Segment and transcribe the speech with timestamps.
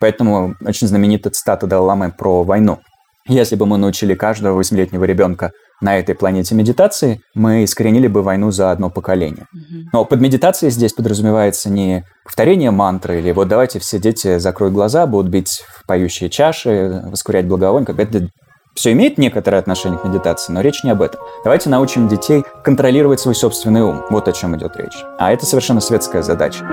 [0.00, 2.80] Поэтому очень знаменитая цитата Далламы про войну.
[3.28, 8.50] Если бы мы научили каждого восьмилетнего ребенка на этой планете медитации, мы искоренили бы войну
[8.50, 9.46] за одно поколение.
[9.92, 15.06] Но под медитацией здесь подразумевается не повторение мантры или вот давайте все дети закроют глаза,
[15.06, 17.86] будут бить в поющие чаши, воскурять благовоние.
[17.86, 18.28] Как это
[18.74, 21.20] все имеет некоторое отношение к медитации, но речь не об этом.
[21.44, 24.02] Давайте научим детей контролировать свой собственный ум.
[24.10, 25.04] Вот о чем идет речь.
[25.18, 26.64] А это совершенно светская задача.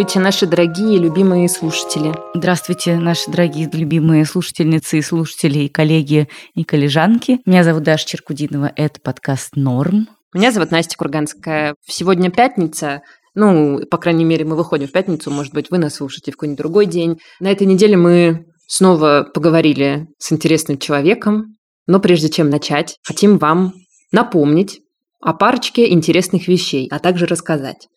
[0.00, 2.14] Здравствуйте, наши дорогие любимые слушатели.
[2.34, 7.40] Здравствуйте, наши дорогие любимые слушательницы и слушатели, и коллеги, и коллежанки.
[7.44, 10.08] Меня зовут Даша Черкудинова, это подкаст «Норм».
[10.32, 11.74] Меня зовут Настя Курганская.
[11.86, 13.02] Сегодня пятница,
[13.34, 16.58] ну, по крайней мере, мы выходим в пятницу, может быть, вы нас слушаете в какой-нибудь
[16.58, 17.18] другой день.
[17.38, 23.74] На этой неделе мы снова поговорили с интересным человеком, но прежде чем начать, хотим вам
[24.12, 24.80] напомнить,
[25.20, 27.88] о парочке интересных вещей, а также рассказать.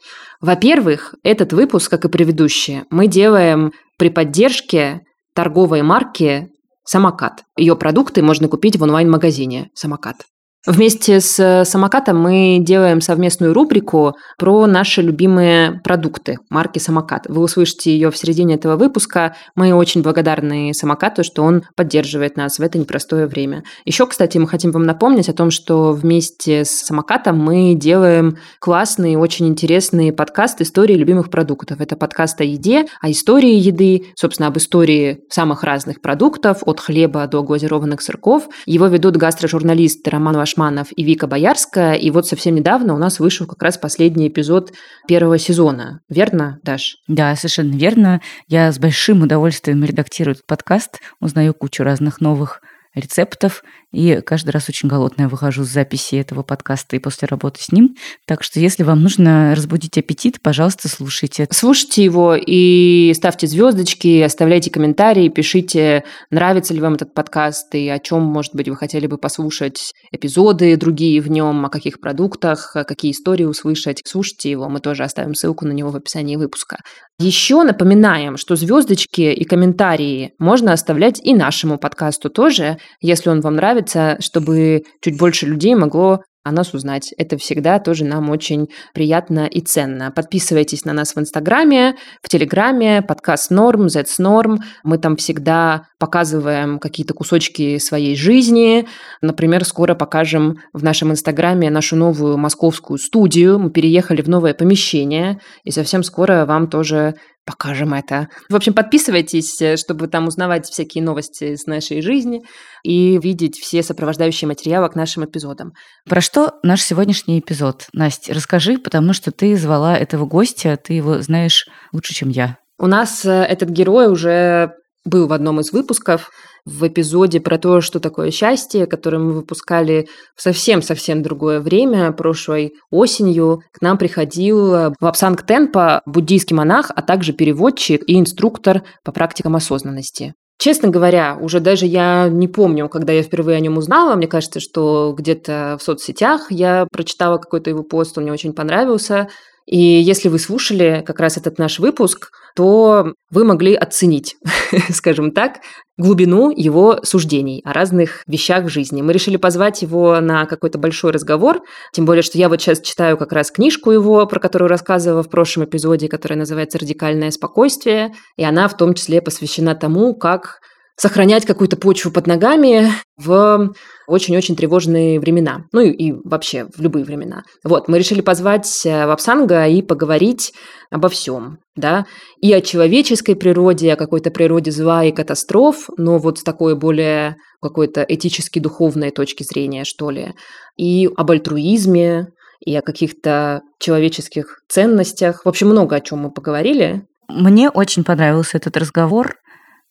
[0.42, 5.02] Во-первых, этот выпуск, как и предыдущие, мы делаем при поддержке
[5.34, 6.50] торговой марки
[6.86, 7.44] «Самокат».
[7.58, 10.26] Ее продукты можно купить в онлайн-магазине «Самокат».
[10.66, 17.26] Вместе с э, самокатом мы делаем совместную рубрику про наши любимые продукты марки «Самокат».
[17.28, 19.36] Вы услышите ее в середине этого выпуска.
[19.56, 23.66] Мы очень благодарны самокату, что он поддерживает нас в это непростое время.
[23.84, 29.18] Еще, кстати, мы хотим вам напомнить о том, что вместе с самокатом мы делаем классный,
[29.18, 31.82] очень интересный подкаст «Истории любимых продуктов».
[31.82, 37.28] Это подкаст о еде, о истории еды, собственно, об истории самых разных продуктов, от хлеба
[37.28, 38.48] до глазированных сырков.
[38.66, 41.94] Его ведут гастрожурналист Роман Ваш Башманов и Вика Боярская.
[41.94, 44.72] И вот совсем недавно у нас вышел как раз последний эпизод
[45.08, 46.02] первого сезона.
[46.10, 46.98] Верно, Даш?
[47.08, 48.22] Да, совершенно верно.
[48.48, 52.62] Я с большим удовольствием редактирую этот подкаст, узнаю кучу разных новых
[52.96, 57.72] рецептов и каждый раз очень голодная выхожу с записи этого подкаста и после работы с
[57.72, 57.96] ним.
[58.26, 61.48] Так что, если вам нужно разбудить аппетит, пожалуйста, слушайте.
[61.52, 68.00] Слушайте его и ставьте звездочки, оставляйте комментарии, пишите, нравится ли вам этот подкаст и о
[68.00, 73.12] чем, может быть, вы хотели бы послушать эпизоды другие в нем, о каких продуктах, какие
[73.12, 74.02] истории услышать.
[74.06, 76.78] Слушайте его, мы тоже оставим ссылку на него в описании выпуска.
[77.20, 83.56] Еще напоминаем, что звездочки и комментарии можно оставлять и нашему подкасту тоже, если он вам
[83.56, 87.14] нравится чтобы чуть больше людей могло о нас узнать.
[87.18, 90.12] Это всегда тоже нам очень приятно и ценно.
[90.12, 94.60] Подписывайтесь на нас в Инстаграме, в Телеграме, подкаст Норм, Z's Норм.
[94.84, 98.86] Мы там всегда показываем какие-то кусочки своей жизни.
[99.22, 103.58] Например, скоро покажем в нашем Инстаграме нашу новую московскую студию.
[103.58, 107.16] Мы переехали в новое помещение, и совсем скоро вам тоже
[107.46, 108.30] покажем это.
[108.50, 112.42] В общем, подписывайтесь, э, чтобы там узнавать всякие новости с нашей жизни
[112.84, 115.74] и видеть все сопровождающие материалы к нашим эпизодам.
[116.08, 117.88] Про что наш сегодняшний эпизод?
[117.94, 122.58] Настя, расскажи, потому что ты звала этого гостя, ты его знаешь лучше, чем я.
[122.80, 124.74] У нас э, этот герой уже
[125.06, 126.32] был в одном из выпусков,
[126.66, 132.74] в эпизоде про то, что такое счастье, который мы выпускали в совсем-совсем другое время, прошлой
[132.90, 139.12] осенью, к нам приходил э, Вапсанг Тенпа, буддийский монах, а также переводчик и инструктор по
[139.12, 140.36] практикам осознанности.
[140.58, 144.16] Честно говоря, уже даже я не помню, когда я впервые о нем узнала.
[144.16, 149.28] Мне кажется, что где-то в соцсетях я прочитала какой-то его пост, он мне очень понравился.
[149.66, 154.36] И если вы слушали как раз этот наш выпуск, то вы могли оценить,
[154.90, 155.60] скажем так,
[155.98, 159.02] глубину его суждений о разных вещах в жизни.
[159.02, 161.62] Мы решили позвать его на какой-то большой разговор,
[161.94, 165.30] тем более, что я вот сейчас читаю как раз книжку его, про которую рассказывала в
[165.30, 170.60] прошлом эпизоде, которая называется «Радикальное спокойствие», и она в том числе посвящена тому, как
[170.96, 173.74] сохранять какую-то почву под ногами в
[174.08, 175.66] очень-очень тревожные времена.
[175.72, 177.44] Ну и, и вообще в любые времена.
[177.64, 180.54] Вот, мы решили позвать э, Вапсанга и поговорить
[180.92, 182.06] обо всем, да,
[182.42, 187.38] и о человеческой природе, о какой-то природе зла и катастроф, но вот с такой более
[187.62, 190.34] какой-то этически духовной точки зрения, что ли,
[190.78, 192.28] и об альтруизме,
[192.66, 195.46] и о каких-то человеческих ценностях.
[195.46, 197.06] В общем, много о чем мы поговорили.
[197.28, 199.36] Мне очень понравился этот разговор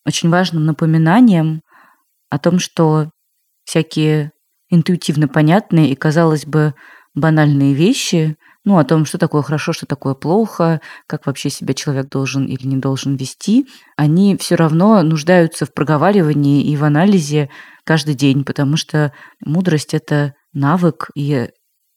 [0.07, 1.63] очень важным напоминанием
[2.29, 3.11] о том, что
[3.65, 4.33] всякие
[4.71, 6.75] интуитивно понятные и, казалось бы,
[7.15, 12.09] банальные вещи, ну, о том, что такое хорошо, что такое плохо, как вообще себя человек
[12.09, 13.67] должен или не должен вести,
[13.97, 17.51] они все равно нуждаются в проговаривании и в анализе
[17.85, 19.13] каждый день, потому что
[19.45, 21.49] мудрость— это навык, и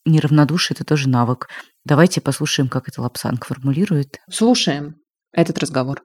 [0.06, 1.50] неравнодушие– это тоже навык.
[1.86, 4.20] Давайте послушаем, как это Лапсанг формулирует.
[4.30, 4.96] Слушаем
[5.32, 6.02] этот разговор.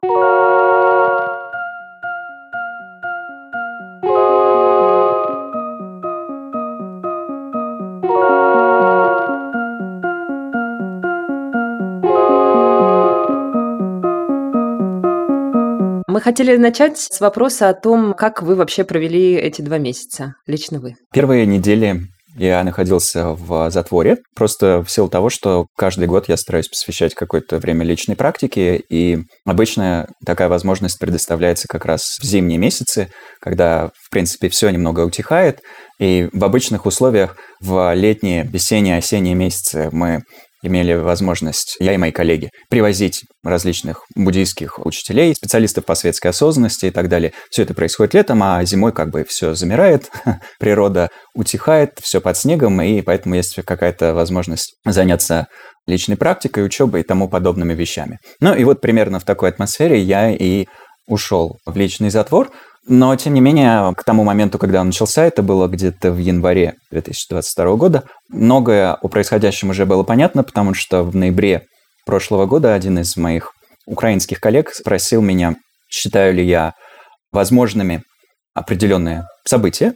[16.20, 20.96] Хотели начать с вопроса о том, как вы вообще провели эти два месяца, лично вы.
[21.14, 22.02] Первые недели
[22.36, 27.58] я находился в затворе, просто в силу того, что каждый год я стараюсь посвящать какое-то
[27.58, 33.08] время личной практике, и обычно такая возможность предоставляется как раз в зимние месяцы,
[33.40, 35.60] когда, в принципе, все немного утихает,
[35.98, 40.22] и в обычных условиях в летние, весенние, осенние месяцы мы
[40.62, 46.90] имели возможность, я и мои коллеги, привозить различных буддийских учителей, специалистов по светской осознанности и
[46.90, 47.32] так далее.
[47.50, 50.10] Все это происходит летом, а зимой как бы все замирает,
[50.58, 55.46] природа утихает, все под снегом, и поэтому есть какая-то возможность заняться
[55.86, 58.18] личной практикой, учебой и тому подобными вещами.
[58.40, 60.66] Ну и вот примерно в такой атмосфере я и
[61.06, 62.50] ушел в личный затвор–
[62.90, 66.74] но, тем не менее, к тому моменту, когда он начался, это было где-то в январе
[66.90, 71.66] 2022 года, многое о происходящем уже было понятно, потому что в ноябре
[72.04, 73.52] прошлого года один из моих
[73.86, 75.54] украинских коллег спросил меня,
[75.88, 76.74] считаю ли я
[77.30, 78.02] возможными
[78.54, 79.94] определенные события,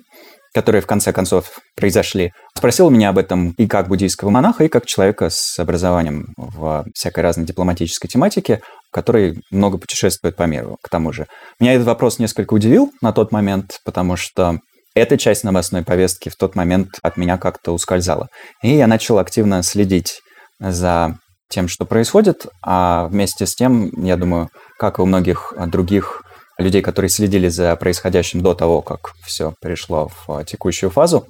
[0.54, 2.32] которые в конце концов произошли.
[2.56, 7.20] Спросил меня об этом и как буддийского монаха, и как человека с образованием в всякой
[7.20, 8.60] разной дипломатической тематике,
[8.92, 11.26] который много путешествует по миру, к тому же.
[11.58, 14.58] Меня этот вопрос несколько удивил на тот момент, потому что
[14.94, 18.28] эта часть новостной повестки в тот момент от меня как-то ускользала.
[18.62, 20.20] И я начал активно следить
[20.60, 21.18] за
[21.50, 24.48] тем, что происходит, а вместе с тем, я думаю,
[24.78, 26.22] как и у многих других
[26.58, 31.26] людей, которые следили за происходящим до того, как все перешло в текущую фазу,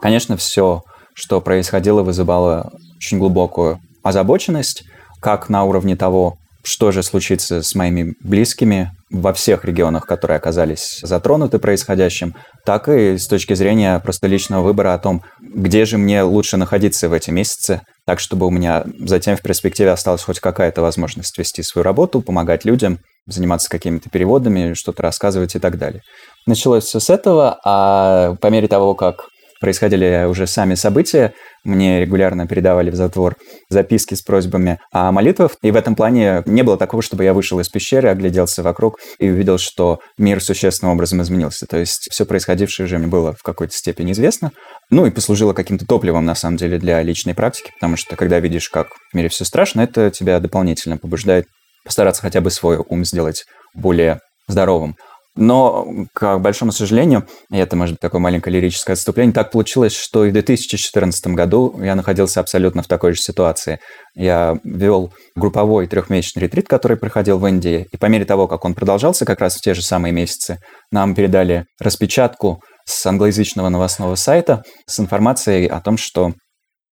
[0.00, 0.82] конечно, все,
[1.14, 4.84] что происходило, вызывало очень глубокую озабоченность,
[5.20, 11.00] как на уровне того, что же случится с моими близкими во всех регионах, которые оказались
[11.02, 12.34] затронуты происходящим,
[12.64, 17.08] так и с точки зрения просто личного выбора о том, где же мне лучше находиться
[17.08, 21.62] в эти месяцы, так чтобы у меня затем в перспективе осталась хоть какая-то возможность вести
[21.62, 22.98] свою работу, помогать людям,
[23.28, 26.02] заниматься какими-то переводами, что-то рассказывать и так далее.
[26.46, 29.28] Началось все с этого, а по мере того, как
[29.60, 31.34] происходили уже сами события,
[31.64, 33.36] мне регулярно передавали в затвор
[33.68, 35.56] записки с просьбами о молитвах.
[35.62, 39.28] И в этом плане не было такого, чтобы я вышел из пещеры, огляделся вокруг и
[39.28, 41.66] увидел, что мир существенным образом изменился.
[41.66, 44.52] То есть все происходившее уже мне было в какой-то степени известно.
[44.90, 48.68] Ну и послужило каким-то топливом, на самом деле, для личной практики, потому что когда видишь,
[48.68, 51.46] как в мире все страшно, это тебя дополнительно побуждает
[51.88, 53.44] постараться хотя бы свой ум сделать
[53.74, 54.94] более здоровым.
[55.40, 60.24] Но, к большому сожалению, и это, может быть, такое маленькое лирическое отступление, так получилось, что
[60.24, 63.78] и в 2014 году я находился абсолютно в такой же ситуации.
[64.16, 68.74] Я вел групповой трехмесячный ретрит, который проходил в Индии, и по мере того, как он
[68.74, 70.58] продолжался как раз в те же самые месяцы,
[70.90, 76.32] нам передали распечатку с англоязычного новостного сайта с информацией о том, что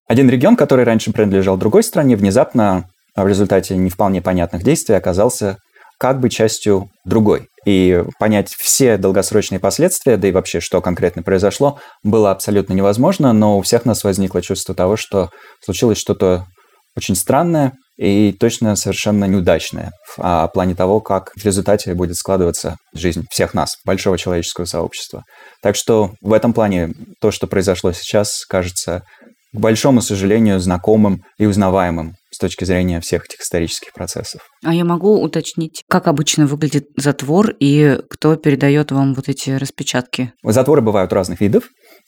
[0.09, 2.85] один регион, который раньше принадлежал другой стране, внезапно
[3.25, 5.59] в результате не вполне понятных действий оказался
[5.99, 7.49] как бы частью другой.
[7.65, 13.59] И понять все долгосрочные последствия, да и вообще, что конкретно произошло, было абсолютно невозможно, но
[13.59, 15.31] у всех нас возникло чувство того, что
[15.65, 16.47] случилось что-то
[16.97, 23.25] очень странное и точно совершенно неудачное в плане того, как в результате будет складываться жизнь
[23.31, 25.25] всех нас, большого человеческого сообщества.
[25.63, 29.03] Так что в этом плане то, что произошло сейчас, кажется,
[29.53, 34.43] к большому сожалению, знакомым и узнаваемым с точки зрения всех этих исторических процессов.
[34.63, 40.33] А я могу уточнить, как обычно выглядит затвор и кто передает вам вот эти распечатки?
[40.43, 41.65] Затворы бывают разных видов.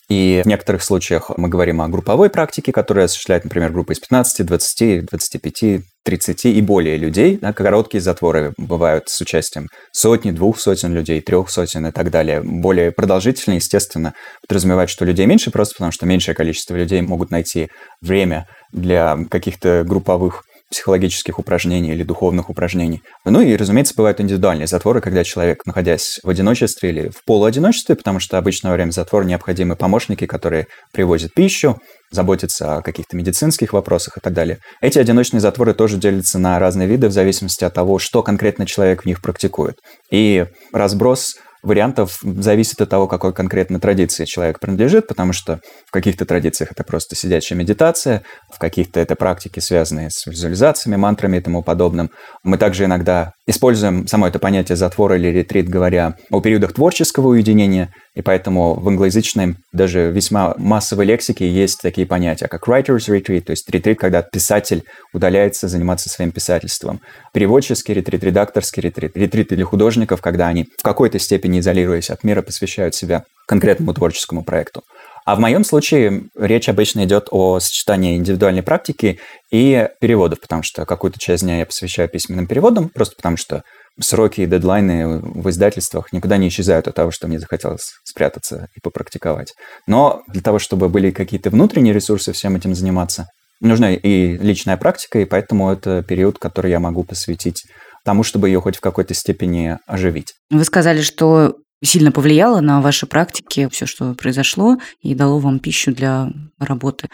[0.08, 4.46] И в некоторых случаях мы говорим о групповой практике, которая осуществляет, например, группа из 15,
[4.46, 7.36] 20, 25, 30 и более людей.
[7.36, 12.40] Да, короткие затворы бывают с участием сотни, двух сотен людей, трех сотен и так далее.
[12.42, 14.14] Более продолжительные, естественно,
[14.48, 17.68] подразумевают, что людей меньше, просто потому что меньшее количество людей могут найти
[18.00, 23.02] время для каких-то групповых психологических упражнений или духовных упражнений.
[23.24, 28.20] Ну и, разумеется, бывают индивидуальные затворы, когда человек, находясь в одиночестве или в полуодиночестве, потому
[28.20, 31.78] что обычно во время затвора необходимы помощники, которые привозят пищу,
[32.10, 34.58] заботятся о каких-то медицинских вопросах и так далее.
[34.80, 39.02] Эти одиночные затворы тоже делятся на разные виды в зависимости от того, что конкретно человек
[39.02, 39.76] в них практикует.
[40.10, 41.36] И разброс
[41.68, 46.82] вариантов зависит от того, какой конкретно традиции человек принадлежит, потому что в каких-то традициях это
[46.82, 48.22] просто сидячая медитация,
[48.52, 52.10] в каких-то это практики, связанные с визуализациями, мантрами и тому подобным.
[52.42, 57.92] Мы также иногда используем само это понятие затвора или ретрит, говоря о периодах творческого уединения
[58.18, 63.52] И поэтому в англоязычной, даже весьма массовой лексике есть такие понятия, как writer's retreat, то
[63.52, 64.82] есть ретрит, когда писатель
[65.12, 67.00] удаляется заниматься своим писательством.
[67.32, 72.42] Переводческий ретрит, редакторский ретрит, ретрит для художников, когда они в какой-то степени изолируясь от мира,
[72.42, 74.82] посвящают себя конкретному творческому проекту.
[75.24, 79.20] А в моем случае речь обычно идет о сочетании индивидуальной практики
[79.52, 83.62] и переводов, потому что какую-то часть дня я посвящаю письменным переводам, просто потому что
[84.00, 88.80] сроки и дедлайны в издательствах никуда не исчезают от того, что мне захотелось спрятаться и
[88.80, 89.54] попрактиковать.
[89.86, 93.26] Но для того, чтобы были какие-то внутренние ресурсы всем этим заниматься,
[93.60, 97.64] нужна и личная практика, и поэтому это период, который я могу посвятить
[98.04, 100.32] тому, чтобы ее хоть в какой-то степени оживить.
[100.50, 105.94] Вы сказали, что сильно повлияло на ваши практики все, что произошло, и дало вам пищу
[105.94, 107.08] для работы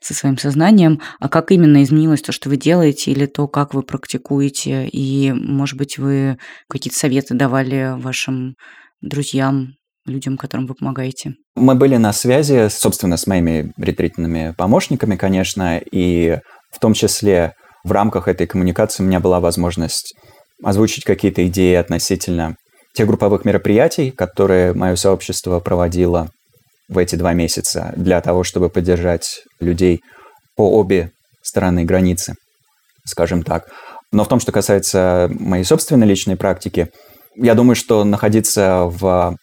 [0.00, 1.00] со своим сознанием.
[1.20, 4.88] А как именно изменилось то, что вы делаете, или то, как вы практикуете?
[4.88, 6.38] И, может быть, вы
[6.68, 8.54] какие-то советы давали вашим
[9.00, 9.74] друзьям,
[10.06, 11.34] людям, которым вы помогаете?
[11.54, 16.38] Мы были на связи, собственно, с моими ретритными помощниками, конечно, и
[16.72, 20.14] в том числе в рамках этой коммуникации у меня была возможность
[20.62, 22.56] озвучить какие-то идеи относительно
[22.94, 26.30] тех групповых мероприятий, которые мое сообщество проводило
[26.88, 30.00] в эти два месяца для того, чтобы поддержать людей
[30.56, 32.34] по обе стороны границы,
[33.06, 33.68] скажем так.
[34.12, 36.88] Но в том, что касается моей собственной личной практики,
[37.36, 39.36] я думаю, что находиться в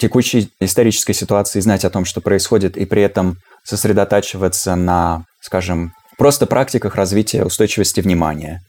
[0.00, 6.46] текущей исторической ситуации, знать о том, что происходит, и при этом сосредотачиваться на, скажем, просто
[6.46, 8.60] практиках развития устойчивости внимания.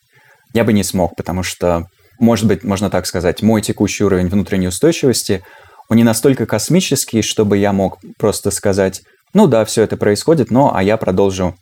[0.53, 1.85] Я бы не смог, потому что
[2.19, 5.43] может быть, можно так сказать, мой текущий уровень внутренней устойчивости,
[5.89, 9.01] он не настолько космический, чтобы я мог просто сказать,
[9.33, 11.55] ну да, все это происходит, но а я продолжу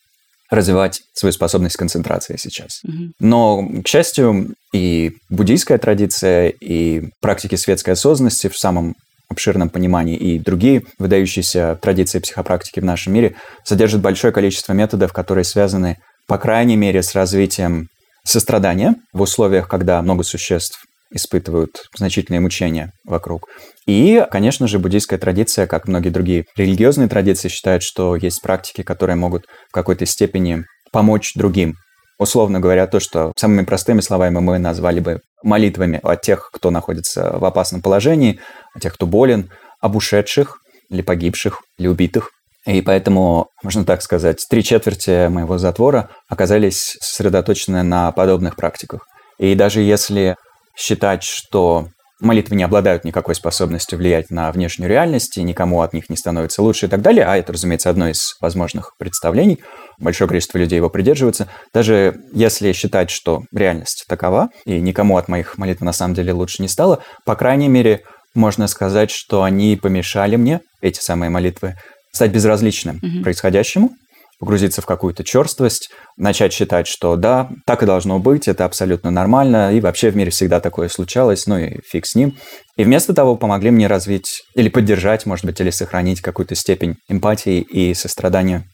[0.49, 2.81] развивать свою способность концентрации сейчас.
[2.85, 3.11] Mm-hmm.
[3.19, 8.95] Но, к счастью, и буддийская традиция, и практики светской осознанности в самом
[9.29, 13.35] обширном понимании, и другие выдающиеся традиции психопрактики в нашем мире
[13.65, 15.97] содержат большое количество методов, которые связаны,
[16.27, 17.89] по крайней мере, с развитием
[18.29, 23.47] сострадание в условиях, когда много существ испытывают значительные мучения вокруг.
[23.85, 29.15] И, конечно же, буддийская традиция, как многие другие религиозные традиции, считает, что есть практики, которые
[29.15, 31.75] могут в какой-то степени помочь другим.
[32.19, 37.37] Условно говоря, то, что самыми простыми словами мы назвали бы молитвами о тех, кто находится
[37.37, 38.39] в опасном положении,
[38.73, 40.57] о тех, кто болен, об ушедших
[40.89, 42.31] или погибших, или убитых.
[42.67, 49.07] И поэтому, можно так сказать, три четверти моего затвора оказались сосредоточены на подобных практиках.
[49.39, 50.35] И даже если
[50.75, 51.87] считать, что
[52.19, 56.61] молитвы не обладают никакой способностью влиять на внешнюю реальность, и никому от них не становится
[56.61, 59.59] лучше и так далее, а это, разумеется, одно из возможных представлений,
[59.97, 65.57] большое количество людей его придерживаются, даже если считать, что реальность такова, и никому от моих
[65.57, 68.01] молитв на самом деле лучше не стало, по крайней мере,
[68.35, 71.75] можно сказать, что они помешали мне, эти самые молитвы,
[72.17, 73.23] стать безразличным угу.
[73.23, 73.91] происходящему,
[74.39, 79.73] погрузиться в какую-то черствость, начать считать, что да, так и должно быть, это абсолютно нормально,
[79.73, 82.37] и вообще в мире всегда такое случалось, ну и фиг с ним.
[82.75, 87.61] И вместо того помогли мне развить или поддержать, может быть, или сохранить какую-то степень эмпатии
[87.61, 88.65] и сострадания.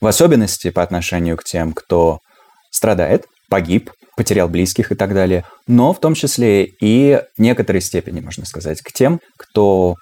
[0.00, 2.18] В особенности по отношению к тем, кто
[2.70, 8.20] страдает, погиб, потерял близких и так далее, но в том числе и в некоторой степени,
[8.20, 9.94] можно сказать, к тем, кто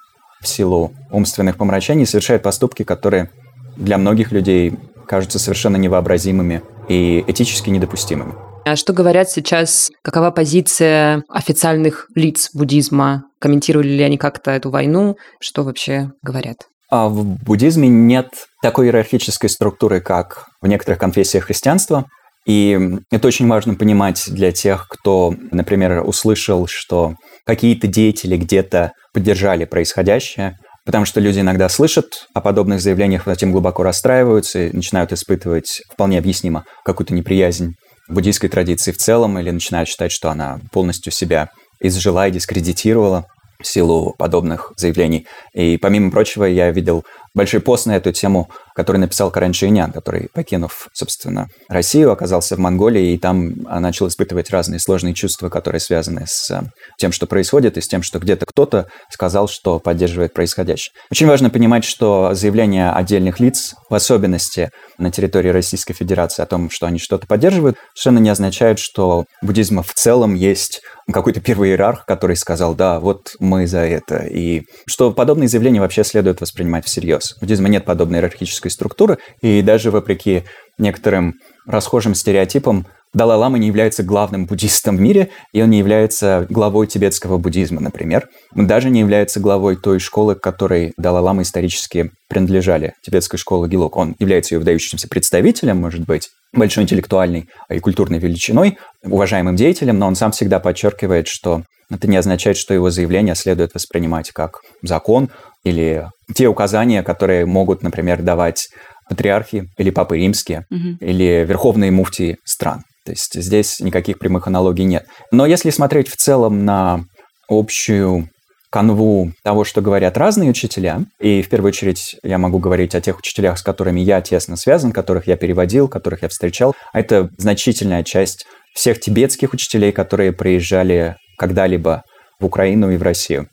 [0.45, 3.31] в силу умственных помрачений совершает поступки, которые
[3.77, 4.75] для многих людей
[5.07, 8.35] кажутся совершенно невообразимыми и этически недопустимыми.
[8.67, 13.25] А что говорят сейчас, какова позиция официальных лиц буддизма?
[13.39, 15.17] Комментировали ли они как-то эту войну?
[15.39, 16.67] Что вообще говорят?
[16.91, 18.29] А в буддизме нет
[18.63, 22.07] такой иерархической структуры, как в некоторых конфессиях христианства.
[22.47, 29.65] И это очень важно понимать для тех, кто, например, услышал, что какие-то деятели где-то поддержали
[29.65, 35.81] происходящее, потому что люди иногда слышат о подобных заявлениях, затем глубоко расстраиваются и начинают испытывать
[35.91, 37.75] вполне объяснимо какую-то неприязнь
[38.09, 41.49] буддийской традиции в целом, или начинают считать, что она полностью себя
[41.81, 43.27] изжила и дискредитировала
[43.63, 45.27] в силу подобных заявлений.
[45.55, 47.05] И помимо прочего, я видел
[47.35, 52.59] большой пост на эту тему, который написал Карен Шейнян, который, покинув, собственно, Россию, оказался в
[52.59, 56.63] Монголии и там начал испытывать разные сложные чувства, которые связаны с э,
[56.99, 60.93] тем, что происходит, и с тем, что где-то кто-то сказал, что поддерживает происходящее.
[61.11, 66.71] Очень важно понимать, что заявления отдельных лиц, в особенности на территории Российской Федерации о том,
[66.71, 72.07] что они что-то поддерживают, совершенно не означает, что буддизма в целом есть какой-то первый иерарх,
[72.07, 74.25] который сказал, да, вот мы за это.
[74.25, 77.35] И что подобные заявления вообще следует воспринимать всерьез.
[77.37, 80.45] В буддизме нет подобной иерархической структуры, и даже вопреки
[80.79, 81.35] некоторым
[81.67, 87.39] расхожим стереотипам, Далай-лама не является главным буддистом в мире, и он не является главой тибетского
[87.39, 88.29] буддизма, например.
[88.57, 93.97] Он даже не является главой той школы, к которой Далай-лама исторически принадлежали, тибетской школы Гилок.
[93.97, 100.09] Он является ее выдающимся представителем, может быть, большой интеллектуальной и культурной величиной, уважаемым деятелем, но
[100.09, 105.31] он сам всегда подчеркивает, что это не означает, что его заявление следует воспринимать как закон
[105.65, 108.69] или те указания, которые могут, например, давать
[109.09, 110.97] патриархи или папы римские, угу.
[111.01, 112.83] или верховные муфтии стран.
[113.05, 115.07] То есть здесь никаких прямых аналогий нет.
[115.31, 117.05] Но если смотреть в целом на
[117.49, 118.29] общую
[118.71, 123.19] канву того, что говорят разные учителя, и в первую очередь я могу говорить о тех
[123.19, 128.03] учителях, с которыми я тесно связан, которых я переводил, которых я встречал, а это значительная
[128.03, 132.03] часть всех тибетских учителей, которые приезжали когда-либо
[132.41, 133.47] в Украину и в Россию.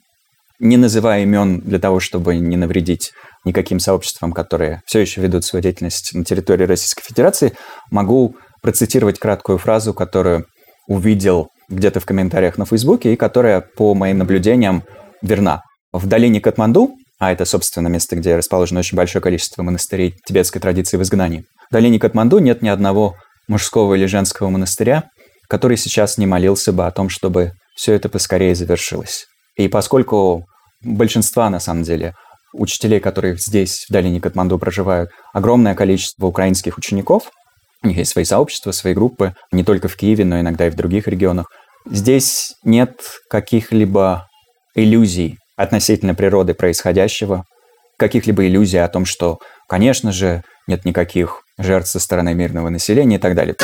[0.62, 3.10] Не называя имен для того, чтобы не навредить
[3.44, 7.54] никаким сообществам, которые все еще ведут свою деятельность на территории Российской Федерации,
[7.90, 10.46] могу процитировать краткую фразу, которую
[10.86, 14.84] увидел где-то в комментариях на Фейсбуке и которая, по моим наблюдениям,
[15.20, 15.62] верна.
[15.92, 20.96] В долине Катманду, а это, собственно, место, где расположено очень большое количество монастырей тибетской традиции
[20.96, 23.16] в изгнании, в долине Катманду нет ни одного
[23.48, 25.08] мужского или женского монастыря,
[25.48, 29.26] который сейчас не молился бы о том, чтобы все это поскорее завершилось.
[29.56, 30.46] И поскольку
[30.82, 32.14] большинства, на самом деле,
[32.52, 37.30] учителей, которые здесь, в долине Катманду, проживают, огромное количество украинских учеников,
[37.82, 40.76] у них есть свои сообщества, свои группы, не только в Киеве, но иногда и в
[40.76, 41.46] других регионах.
[41.90, 44.28] Здесь нет каких-либо
[44.74, 47.44] иллюзий относительно природы происходящего,
[47.98, 53.20] каких-либо иллюзий о том, что, конечно же, нет никаких жертв со стороны мирного населения и
[53.20, 53.56] так далее.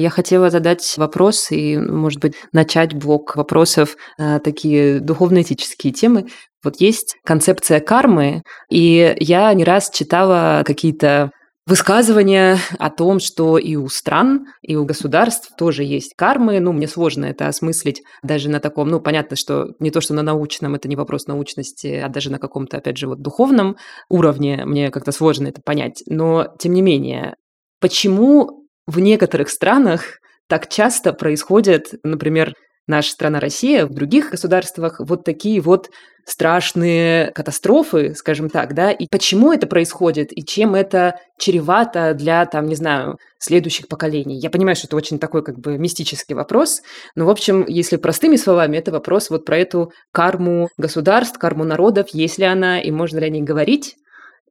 [0.00, 6.28] Я хотела задать вопрос и, может быть, начать блок вопросов на такие духовно-этические темы.
[6.64, 11.32] Вот есть концепция кармы, и я не раз читала какие-то
[11.66, 16.60] высказывания о том, что и у стран, и у государств тоже есть кармы.
[16.60, 20.22] Ну, мне сложно это осмыслить даже на таком, ну, понятно, что не то, что на
[20.22, 23.76] научном, это не вопрос научности, а даже на каком-то, опять же, вот духовном
[24.08, 26.02] уровне мне как-то сложно это понять.
[26.06, 27.34] Но, тем не менее,
[27.80, 32.54] почему в некоторых странах так часто происходят, например,
[32.86, 35.90] наша страна Россия, в других государствах вот такие вот
[36.26, 42.66] страшные катастрофы, скажем так, да, и почему это происходит, и чем это чревато для, там,
[42.66, 44.38] не знаю, следующих поколений.
[44.38, 46.82] Я понимаю, что это очень такой как бы мистический вопрос,
[47.14, 52.08] но, в общем, если простыми словами, это вопрос вот про эту карму государств, карму народов,
[52.12, 53.96] есть ли она, и можно ли о ней говорить,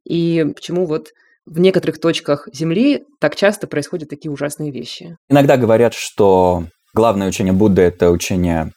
[0.04, 1.08] и почему вот
[1.50, 5.16] в некоторых точках Земли так часто происходят такие ужасные вещи.
[5.28, 8.70] Иногда говорят, что главное учение Будды– это учение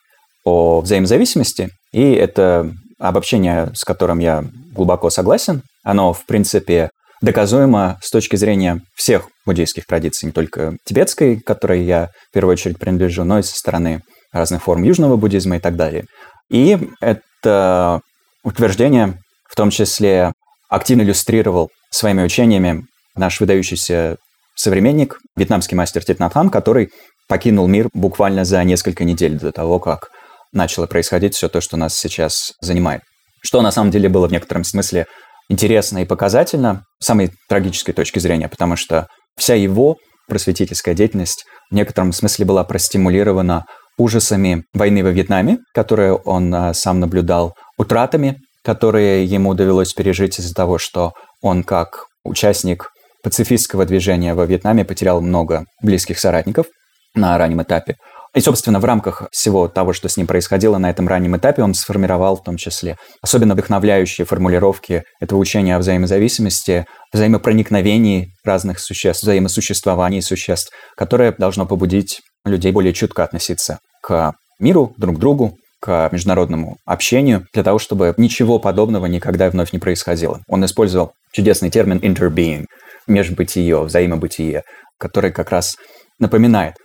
[0.43, 5.61] о взаимозависимости, и это обобщение, с которым я глубоко согласен.
[5.83, 6.89] Оно, в принципе,
[7.21, 12.79] доказуемо с точки зрения всех буддийских традиций, не только тибетской, которой я в первую очередь
[12.79, 16.05] принадлежу, но и со стороны разных форм южного буддизма и так далее.
[16.49, 18.01] И это
[18.43, 20.33] утверждение в том числе
[20.73, 24.17] активно иллюстрировал своими учениями наш выдающийся
[24.55, 26.89] современник, вьетнамский мастер Тит Натхан, который
[27.27, 30.09] покинул мир буквально за несколько недель до того, как
[30.51, 33.01] начало происходить все то, что нас сейчас занимает.
[33.43, 35.05] Что на самом деле было в некотором смысле
[35.47, 39.07] интересно и показательно с самой трагической точки зрения, потому что
[39.37, 43.65] вся его просветительская деятельность в некотором смысле была простимулирована
[43.99, 50.53] ужасами войны во Вьетнаме, которую он а, сам наблюдал, утратами, которые ему довелось пережить из-за
[50.53, 52.89] того, что он как участник
[53.23, 56.67] пацифистского движения во Вьетнаме потерял много близких соратников
[57.15, 57.97] на раннем этапе.
[58.35, 61.75] И, собственно, в рамках всего того, что с ним происходило на этом раннем этапе, он
[61.75, 70.19] сформировал в том числе особенно вдохновляющие формулировки этого учения о взаимозависимости, взаимопроникновении разных существ, взаимосуществовании
[70.21, 76.77] существ, которое должно побудить людей более чутко относиться к миру, друг к другу, к международному
[76.85, 80.39] общению для того, чтобы ничего подобного никогда вновь не происходило.
[80.47, 82.67] Он использовал чудесный термин interbeing,
[83.05, 84.63] межбытие, взаимобытие,
[84.97, 85.75] который как раз
[86.19, 86.75] напоминает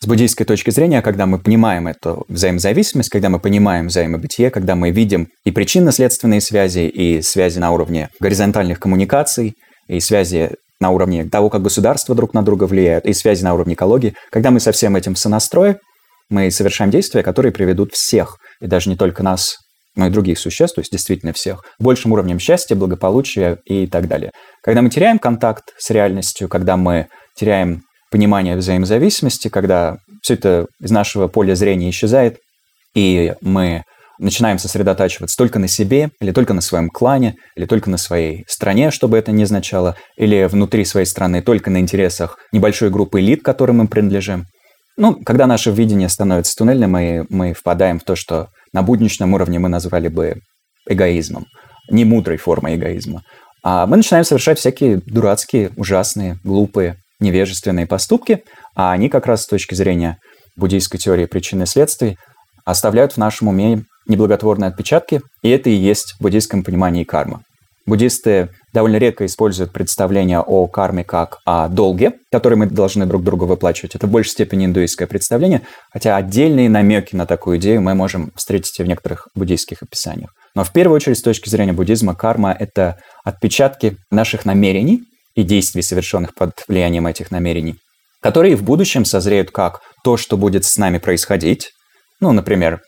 [0.00, 4.92] с буддийской точки зрения, когда мы понимаем эту взаимозависимость, когда мы понимаем взаимобытие, когда мы
[4.92, 9.52] видим и причинно-следственные связи, и связи на уровне горизонтальных коммуникаций,
[9.88, 13.74] и связи на уровне того, как государства друг на друга влияют, и связи на уровне
[13.74, 15.78] экологии, когда мы со всем этим в сонастрое,
[16.32, 19.58] мы совершаем действия, которые приведут всех, и даже не только нас,
[19.94, 24.32] но и других существ, то есть действительно всех, большим уровнем счастья, благополучия и так далее.
[24.62, 30.90] Когда мы теряем контакт с реальностью, когда мы теряем понимание взаимозависимости, когда все это из
[30.90, 32.38] нашего поля зрения исчезает,
[32.94, 33.82] и мы
[34.18, 38.90] начинаем сосредотачиваться только на себе, или только на своем клане, или только на своей стране,
[38.90, 43.78] чтобы это не означало, или внутри своей страны только на интересах небольшой группы элит, которым
[43.78, 44.46] мы принадлежим.
[44.96, 49.58] Ну, когда наше видение становится туннельным, мы, мы впадаем в то, что на будничном уровне
[49.58, 50.40] мы назвали бы
[50.88, 51.46] эгоизмом,
[51.90, 53.22] не мудрой формой эгоизма.
[53.62, 58.42] А мы начинаем совершать всякие дурацкие, ужасные, глупые, невежественные поступки,
[58.74, 60.18] а они как раз с точки зрения
[60.56, 62.16] буддийской теории причин и следствий
[62.64, 67.42] оставляют в нашем уме неблаготворные отпечатки, и это и есть в буддийском понимании карма.
[67.86, 73.46] Буддисты довольно редко используют представление о карме как о долге, который мы должны друг другу
[73.46, 73.94] выплачивать.
[73.94, 78.78] Это в большей степени индуистское представление, хотя отдельные намеки на такую идею мы можем встретить
[78.80, 80.30] и в некоторых буддийских описаниях.
[80.54, 85.02] Но в первую очередь, с точки зрения буддизма, карма— это отпечатки наших намерений
[85.34, 87.76] и действий, совершенных под влиянием этих намерений,
[88.20, 91.70] которые в будущем созреют как то, что будет с нами происходить.
[92.20, 92.80] Ну, например,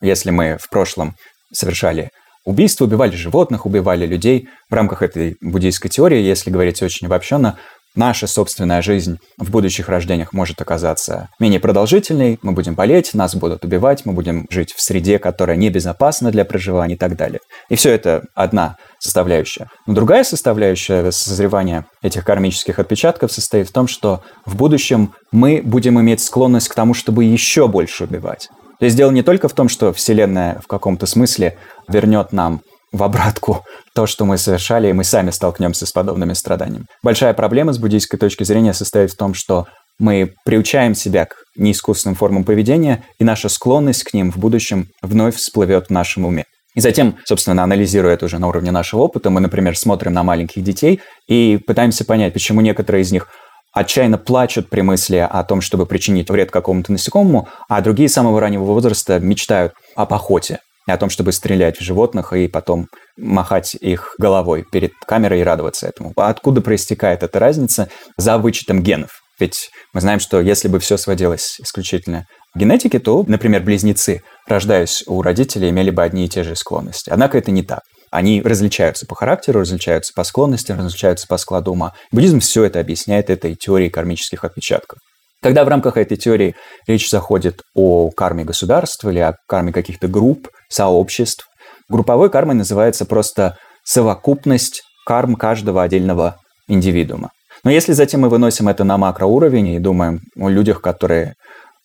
[0.00, 1.14] если мы в прошлом
[1.52, 2.10] совершали
[2.44, 7.58] убийства, убивали животных, убивали людей в рамках этой буддийской теории, если говорить очень обобщенно,
[7.94, 13.64] наша собственная жизнь в будущих рождениях может оказаться менее продолжительной, мы будем болеть, нас будут
[13.64, 17.40] убивать, мы будем жить в среде, которая небезопасна для проживания и так далее.
[17.68, 19.68] И все это одна составляющая.
[19.86, 26.00] Но другая составляющая созревания этих кармических отпечатков состоит в том, что в будущем мы будем
[26.00, 28.48] иметь склонность к тому, чтобы еще больше убивать.
[28.80, 32.62] То есть дело не только в том, что Вселенная в каком-то смысле вернет нам
[32.92, 33.64] в обратку
[33.94, 36.86] то, что мы совершали, и мы сами столкнемся с подобными страданиями.
[37.02, 39.66] Большая проблема с буддийской точки зрения состоит в том, что
[39.98, 45.36] мы приучаем себя к неискусственным формам поведения, и наша склонность к ним в будущем вновь
[45.36, 46.44] всплывет в нашем уме.
[46.74, 50.62] И затем, собственно, анализируя это уже на уровне нашего опыта, мы, например, смотрим на маленьких
[50.62, 53.28] детей и пытаемся понять, почему некоторые из них
[53.72, 58.40] отчаянно плачут при мысли о том, чтобы причинить вред какому-то насекомому, а другие с самого
[58.40, 64.14] раннего возраста мечтают об охоте, о том, чтобы стрелять в животных и потом махать их
[64.18, 66.12] головой перед камерой и радоваться этому.
[66.16, 69.10] Откуда проистекает эта разница за вычетом генов?
[69.38, 75.02] Ведь мы знаем, что если бы все сводилось исключительно к генетике, то, например, близнецы, рождаясь
[75.06, 77.08] у родителей, имели бы одни и те же склонности.
[77.08, 77.80] Однако это не так.
[78.10, 81.92] Они различаются по характеру, различаются по склонностям, различаются по складу ума.
[82.10, 84.98] Буддизм все это объясняет этой теорией кармических отпечатков.
[85.42, 86.54] Когда в рамках этой теории
[86.86, 91.46] речь заходит о карме государств или о карме каких-то групп, сообществ,
[91.88, 96.36] групповой кармой называется просто совокупность карм каждого отдельного
[96.68, 97.30] индивидуума.
[97.64, 101.34] Но если затем мы выносим это на макроуровень и думаем о людях, которые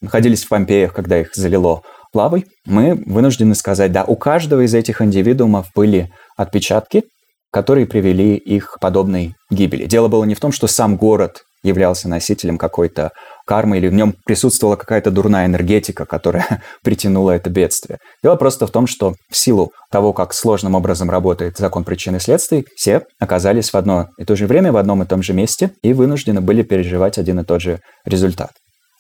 [0.02, 1.82] находились в Помпеях, когда их залило
[2.16, 7.04] лавой, мы вынуждены сказать, да, у каждого из этих индивидуумов были отпечатки,
[7.52, 9.86] которые привели их к подобной гибели.
[9.86, 13.12] Дело было не в том, что сам город являлся носителем какой-то
[13.46, 18.00] кармы или в нем присутствовала какая-то дурная энергетика, которая притянула это бедствие.
[18.24, 22.20] Дело просто в том, что в силу того, как сложным образом работает закон причин и
[22.20, 25.72] следствий, все оказались в одно и то же время в одном и том же месте
[25.82, 28.52] и вынуждены были переживать один и тот же результат.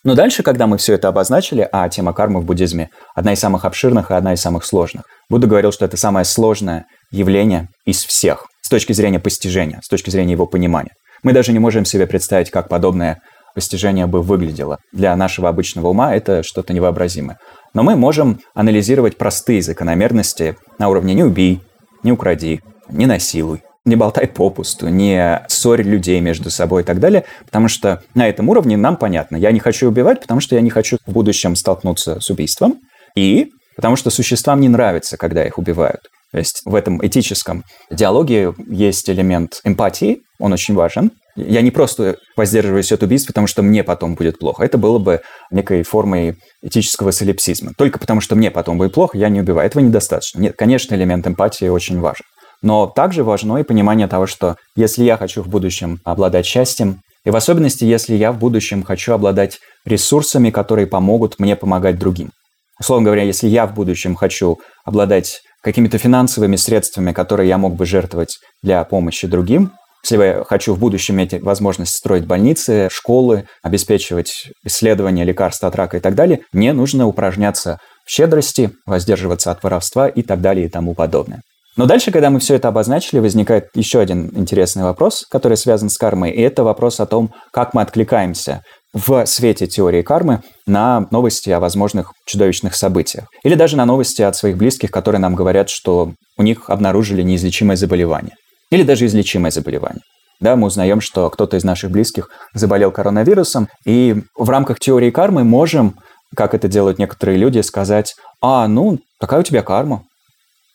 [0.05, 3.65] Но дальше, когда мы все это обозначили, а тема кармы в буддизме одна из самых
[3.65, 8.45] обширных и одна из самых сложных, Будда говорил, что это самое сложное явление из всех
[8.61, 10.91] с точки зрения постижения, с точки зрения его понимания.
[11.23, 13.19] Мы даже не можем себе представить, как подобное
[13.55, 14.77] постижение бы выглядело.
[14.93, 17.39] Для нашего обычного ума это что-то невообразимое.
[17.73, 21.61] Но мы можем анализировать простые закономерности на уровне «не убей»,
[22.03, 27.23] «не укради», «не насилуй», не болтай попусту, не ссорь людей между собой и так далее,
[27.45, 30.69] потому что на этом уровне нам понятно, я не хочу убивать, потому что я не
[30.69, 32.79] хочу в будущем столкнуться с убийством,
[33.15, 36.01] и потому что существам не нравится, когда их убивают.
[36.31, 41.11] То есть в этом этическом диалоге есть элемент эмпатии, он очень важен.
[41.37, 44.63] Я не просто воздерживаюсь от убийств, потому что мне потом будет плохо.
[44.63, 45.21] Это было бы
[45.51, 47.71] некой формой этического солипсизма.
[47.77, 49.67] Только потому что мне потом будет плохо, я не убиваю.
[49.67, 50.39] Этого недостаточно.
[50.39, 52.25] Нет, конечно, элемент эмпатии очень важен.
[52.65, 57.29] Но также важно и понимание того, что если я хочу в будущем обладать счастьем, и
[57.29, 62.31] в особенности, если я в будущем хочу обладать ресурсами, которые помогут мне помогать другим.
[62.79, 67.85] Условно говоря, если я в будущем хочу обладать какими-то финансовыми средствами, которые я мог бы
[67.85, 69.71] жертвовать для помощи другим,
[70.03, 75.97] если я хочу в будущем иметь возможность строить больницы, школы, обеспечивать исследования, лекарства от рака
[75.97, 80.69] и так далее, мне нужно упражняться в щедрости, воздерживаться от воровства и так далее и
[80.69, 81.41] тому подобное.
[81.77, 85.97] Но дальше, когда мы все это обозначили, возникает еще один интересный вопрос, который связан с
[85.97, 88.61] кармой, и это вопрос о том, как мы откликаемся
[88.93, 93.25] в свете теории кармы на новости о возможных чудовищных событиях.
[93.43, 97.75] Или даже на новости от своих близких, которые нам говорят, что у них обнаружили неизлечимое
[97.75, 98.35] заболевание.
[98.71, 100.01] Или даже излечимое заболевание.
[100.39, 105.43] Да, мы узнаем, что кто-то из наших близких заболел коронавирусом, и в рамках теории кармы
[105.43, 105.95] можем,
[106.35, 110.03] как это делают некоторые люди, сказать, а, ну, такая у тебя карма.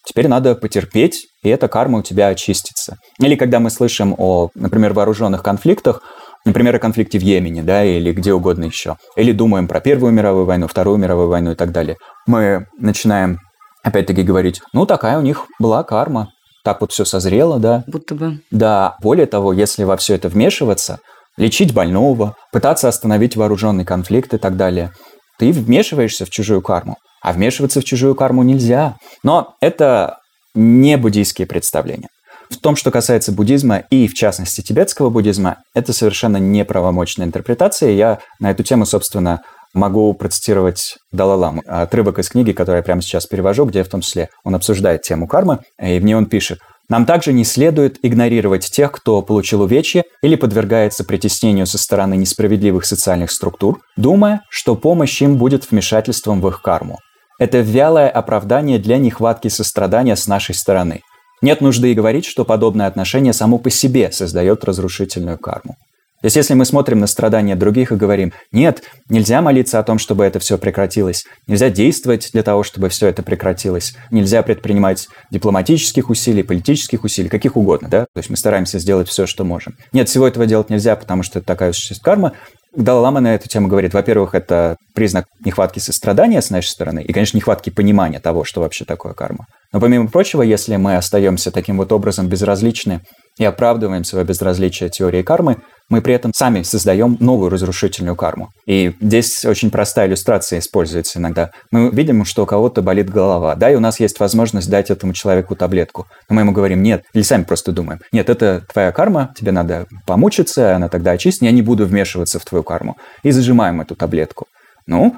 [0.04, 2.96] Теперь надо потерпеть, и эта карма у тебя очистится.
[3.18, 6.02] Или когда мы слышим о, например, вооруженных конфликтах,
[6.44, 10.46] например, о конфликте в Йемене, да, или где угодно еще, или думаем про Первую мировую
[10.46, 13.38] войну, Вторую мировую войну и так далее, мы начинаем
[13.82, 16.30] опять-таки говорить, ну, такая у них была карма,
[16.64, 17.84] так вот все созрело, да.
[17.86, 18.40] Будто бы.
[18.50, 20.98] Да, более того, если во все это вмешиваться,
[21.36, 24.92] лечить больного, пытаться остановить вооруженный конфликт и так далее,
[25.38, 26.96] ты вмешиваешься в чужую карму.
[27.22, 28.96] А вмешиваться в чужую карму нельзя.
[29.22, 30.18] Но это
[30.54, 32.08] не буддийские представления.
[32.48, 37.90] В том, что касается буддизма и, в частности, тибетского буддизма, это совершенно неправомочная интерпретация.
[37.90, 43.26] Я на эту тему, собственно, могу процитировать Далаламу, отрывок из книги, который я прямо сейчас
[43.26, 47.06] перевожу, где в том числе он обсуждает тему кармы, и в ней он пишет, нам
[47.06, 53.30] также не следует игнорировать тех, кто получил увечье или подвергается притеснению со стороны несправедливых социальных
[53.30, 56.98] структур, думая, что помощь им будет вмешательством в их карму.
[57.40, 61.00] Это вялое оправдание для нехватки сострадания с нашей стороны.
[61.40, 65.76] Нет нужды и говорить, что подобное отношение само по себе создает разрушительную карму.
[66.20, 69.98] То есть если мы смотрим на страдания других и говорим, нет, нельзя молиться о том,
[69.98, 76.10] чтобы это все прекратилось, нельзя действовать для того, чтобы все это прекратилось, нельзя предпринимать дипломатических
[76.10, 78.00] усилий, политических усилий, каких угодно, да?
[78.00, 79.76] То есть мы стараемся сделать все, что можем.
[79.94, 82.32] Нет, всего этого делать нельзя, потому что это такая существует карма.
[82.74, 87.36] Далай-Лама на эту тему говорит, во-первых, это признак нехватки сострадания с нашей стороны и, конечно,
[87.36, 89.46] нехватки понимания того, что вообще такое карма.
[89.72, 93.00] Но помимо прочего, если мы остаемся таким вот образом безразличны
[93.40, 95.56] и оправдываем свое безразличие теории кармы,
[95.88, 98.50] мы при этом сами создаем новую разрушительную карму.
[98.66, 101.50] И здесь очень простая иллюстрация используется иногда.
[101.70, 105.14] Мы видим, что у кого-то болит голова, да, и у нас есть возможность дать этому
[105.14, 106.06] человеку таблетку.
[106.28, 109.86] Но мы ему говорим, нет, или сами просто думаем, нет, это твоя карма, тебе надо
[110.06, 112.98] помучиться, она тогда очистит, я не буду вмешиваться в твою карму.
[113.22, 114.48] И зажимаем эту таблетку.
[114.86, 115.16] Ну,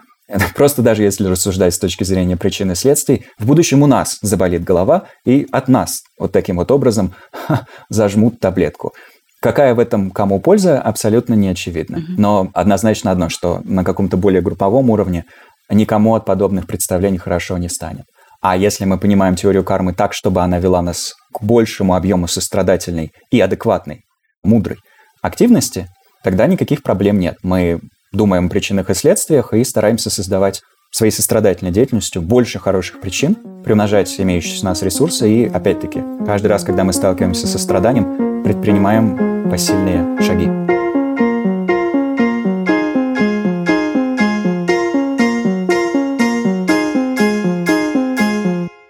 [0.55, 4.65] Просто даже если рассуждать с точки зрения причин и следствий, в будущем у нас заболит
[4.65, 8.93] голова, и от нас вот таким вот образом ха, зажмут таблетку.
[9.41, 11.97] Какая в этом кому польза, абсолютно не очевидно.
[11.97, 12.15] Mm-hmm.
[12.17, 15.25] Но однозначно одно, что на каком-то более групповом уровне
[15.69, 18.05] никому от подобных представлений хорошо не станет.
[18.41, 23.13] А если мы понимаем теорию кармы так, чтобы она вела нас к большему объему сострадательной
[23.31, 24.03] и адекватной,
[24.43, 24.79] мудрой
[25.23, 25.89] активности,
[26.23, 27.37] тогда никаких проблем нет.
[27.43, 27.81] Мы
[28.13, 34.21] думаем о причинах и следствиях и стараемся создавать своей сострадательной деятельностью больше хороших причин, приумножать
[34.21, 40.21] имеющиеся у нас ресурсы и, опять-таки, каждый раз, когда мы сталкиваемся со страданием, предпринимаем посильные
[40.21, 40.49] шаги.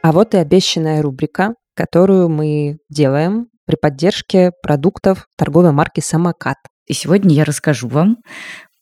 [0.02, 6.56] А вот и обещанная рубрика, которую мы делаем при поддержке продуктов торговой марки «Самокат».
[6.87, 8.16] И сегодня я расскажу вам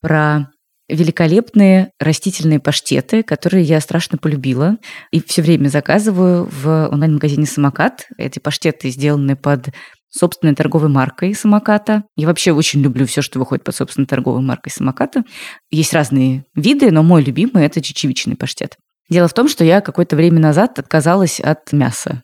[0.00, 0.50] про
[0.88, 4.76] великолепные растительные паштеты, которые я страшно полюбила
[5.12, 8.08] и все время заказываю в онлайн-магазине «Самокат».
[8.18, 9.68] Эти паштеты сделаны под
[10.08, 12.02] собственной торговой маркой самоката.
[12.16, 15.22] Я вообще очень люблю все, что выходит под собственной торговой маркой самоката.
[15.70, 18.76] Есть разные виды, но мой любимый– это чечевичный паштет.
[19.08, 22.22] Дело в том, что я какое-то время назад отказалась от мяса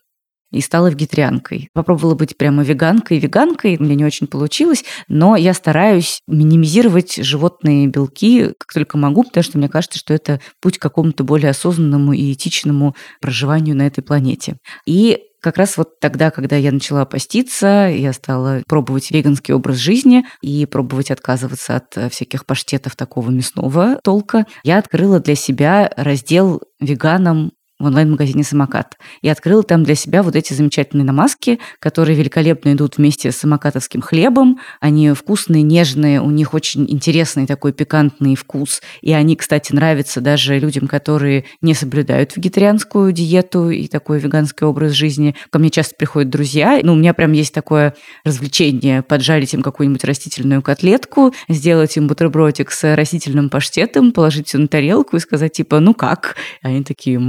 [0.51, 1.69] и стала вегетарианкой.
[1.73, 3.19] Попробовала быть прямо веганкой.
[3.19, 9.43] Веганкой меня не очень получилось, но я стараюсь минимизировать животные белки как только могу, потому
[9.43, 14.01] что мне кажется, что это путь к какому-то более осознанному и этичному проживанию на этой
[14.01, 14.57] планете.
[14.85, 20.25] И как раз вот тогда, когда я начала поститься, я стала пробовать веганский образ жизни
[20.41, 27.51] и пробовать отказываться от всяких паштетов такого мясного толка, я открыла для себя раздел веганам
[27.79, 28.97] в онлайн-магазине «Самокат».
[29.21, 34.01] И открыла там для себя вот эти замечательные намазки, которые великолепно идут вместе с самокатовским
[34.01, 34.59] хлебом.
[34.79, 38.81] Они вкусные, нежные, у них очень интересный такой пикантный вкус.
[39.01, 44.93] И они, кстати, нравятся даже людям, которые не соблюдают вегетарианскую диету и такой веганский образ
[44.93, 45.35] жизни.
[45.51, 46.79] Ко мне часто приходят друзья.
[46.81, 52.71] Ну, у меня прям есть такое развлечение поджарить им какую-нибудь растительную котлетку, сделать им бутербродик
[52.71, 56.35] с растительным паштетом, положить все на тарелку и сказать типа, ну как?
[56.63, 57.19] И они такие,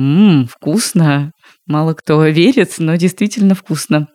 [0.46, 1.32] вкусно.
[1.66, 4.08] Мало кто верит, но действительно вкусно.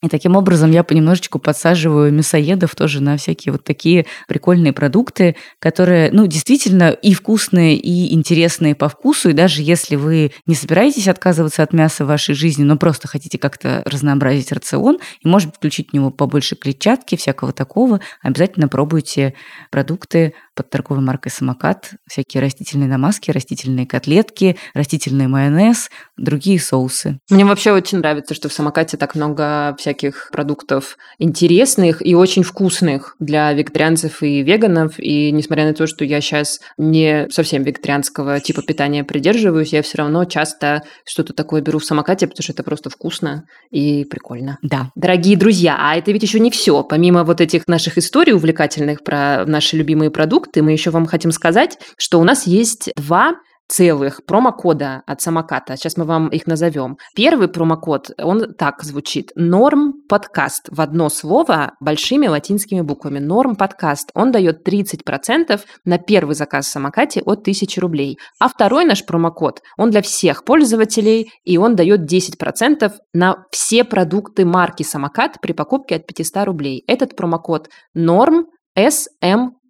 [0.00, 6.12] И таким образом я понемножечку подсаживаю мясоедов тоже на всякие вот такие прикольные продукты, которые,
[6.12, 9.30] ну, действительно и вкусные, и интересные по вкусу.
[9.30, 13.38] И даже если вы не собираетесь отказываться от мяса в вашей жизни, но просто хотите
[13.38, 19.34] как-то разнообразить рацион и, может быть, включить в него побольше клетчатки, всякого такого, обязательно пробуйте
[19.72, 27.20] продукты под торговой маркой «Самокат» всякие растительные намазки, растительные котлетки, растительный майонез, другие соусы.
[27.30, 33.14] Мне вообще очень нравится, что в «Самокате» так много всяких продуктов интересных и очень вкусных
[33.20, 34.98] для вегетарианцев и веганов.
[34.98, 39.98] И несмотря на то, что я сейчас не совсем вегетарианского типа питания придерживаюсь, я все
[39.98, 44.58] равно часто что-то такое беру в «Самокате», потому что это просто вкусно и прикольно.
[44.62, 44.90] Да.
[44.96, 46.82] Дорогие друзья, а это ведь еще не все.
[46.82, 51.78] Помимо вот этих наших историй увлекательных про наши любимые продукты, мы еще вам хотим сказать,
[51.96, 53.34] что у нас есть два
[53.68, 55.76] целых промокода от самоката.
[55.76, 56.96] Сейчас мы вам их назовем.
[57.14, 59.30] Первый промокод, он так звучит.
[59.36, 63.18] Норм подкаст в одно слово большими латинскими буквами.
[63.18, 64.10] Норм подкаст.
[64.14, 68.18] Он дает 30% на первый заказ в самокате от 1000 рублей.
[68.40, 74.46] А второй наш промокод, он для всех пользователей, и он дает 10% на все продукты
[74.46, 76.84] марки самокат при покупке от 500 рублей.
[76.86, 78.46] Этот промокод норм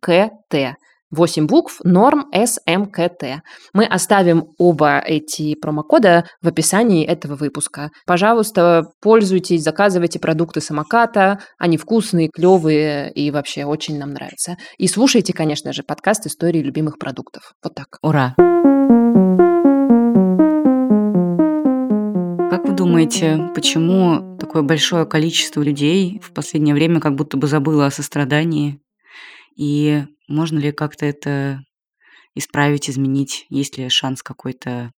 [0.01, 0.79] СМКТ.
[1.11, 3.43] 8 букв норм СМКТ.
[3.73, 7.91] Мы оставим оба эти промокода в описании этого выпуска.
[8.07, 11.39] Пожалуйста, пользуйтесь, заказывайте продукты самоката.
[11.59, 14.57] Они вкусные, клевые и вообще очень нам нравятся.
[14.77, 17.55] И слушайте, конечно же, подкаст истории любимых продуктов.
[17.63, 17.99] Вот так.
[18.03, 18.35] Ура!
[22.51, 27.87] Как вы думаете, почему такое большое количество людей в последнее время как будто бы забыло
[27.87, 28.79] о сострадании?
[29.59, 31.61] И можно ли как-то это
[32.35, 33.45] исправить, изменить?
[33.51, 34.93] Есть ли шанс какой-то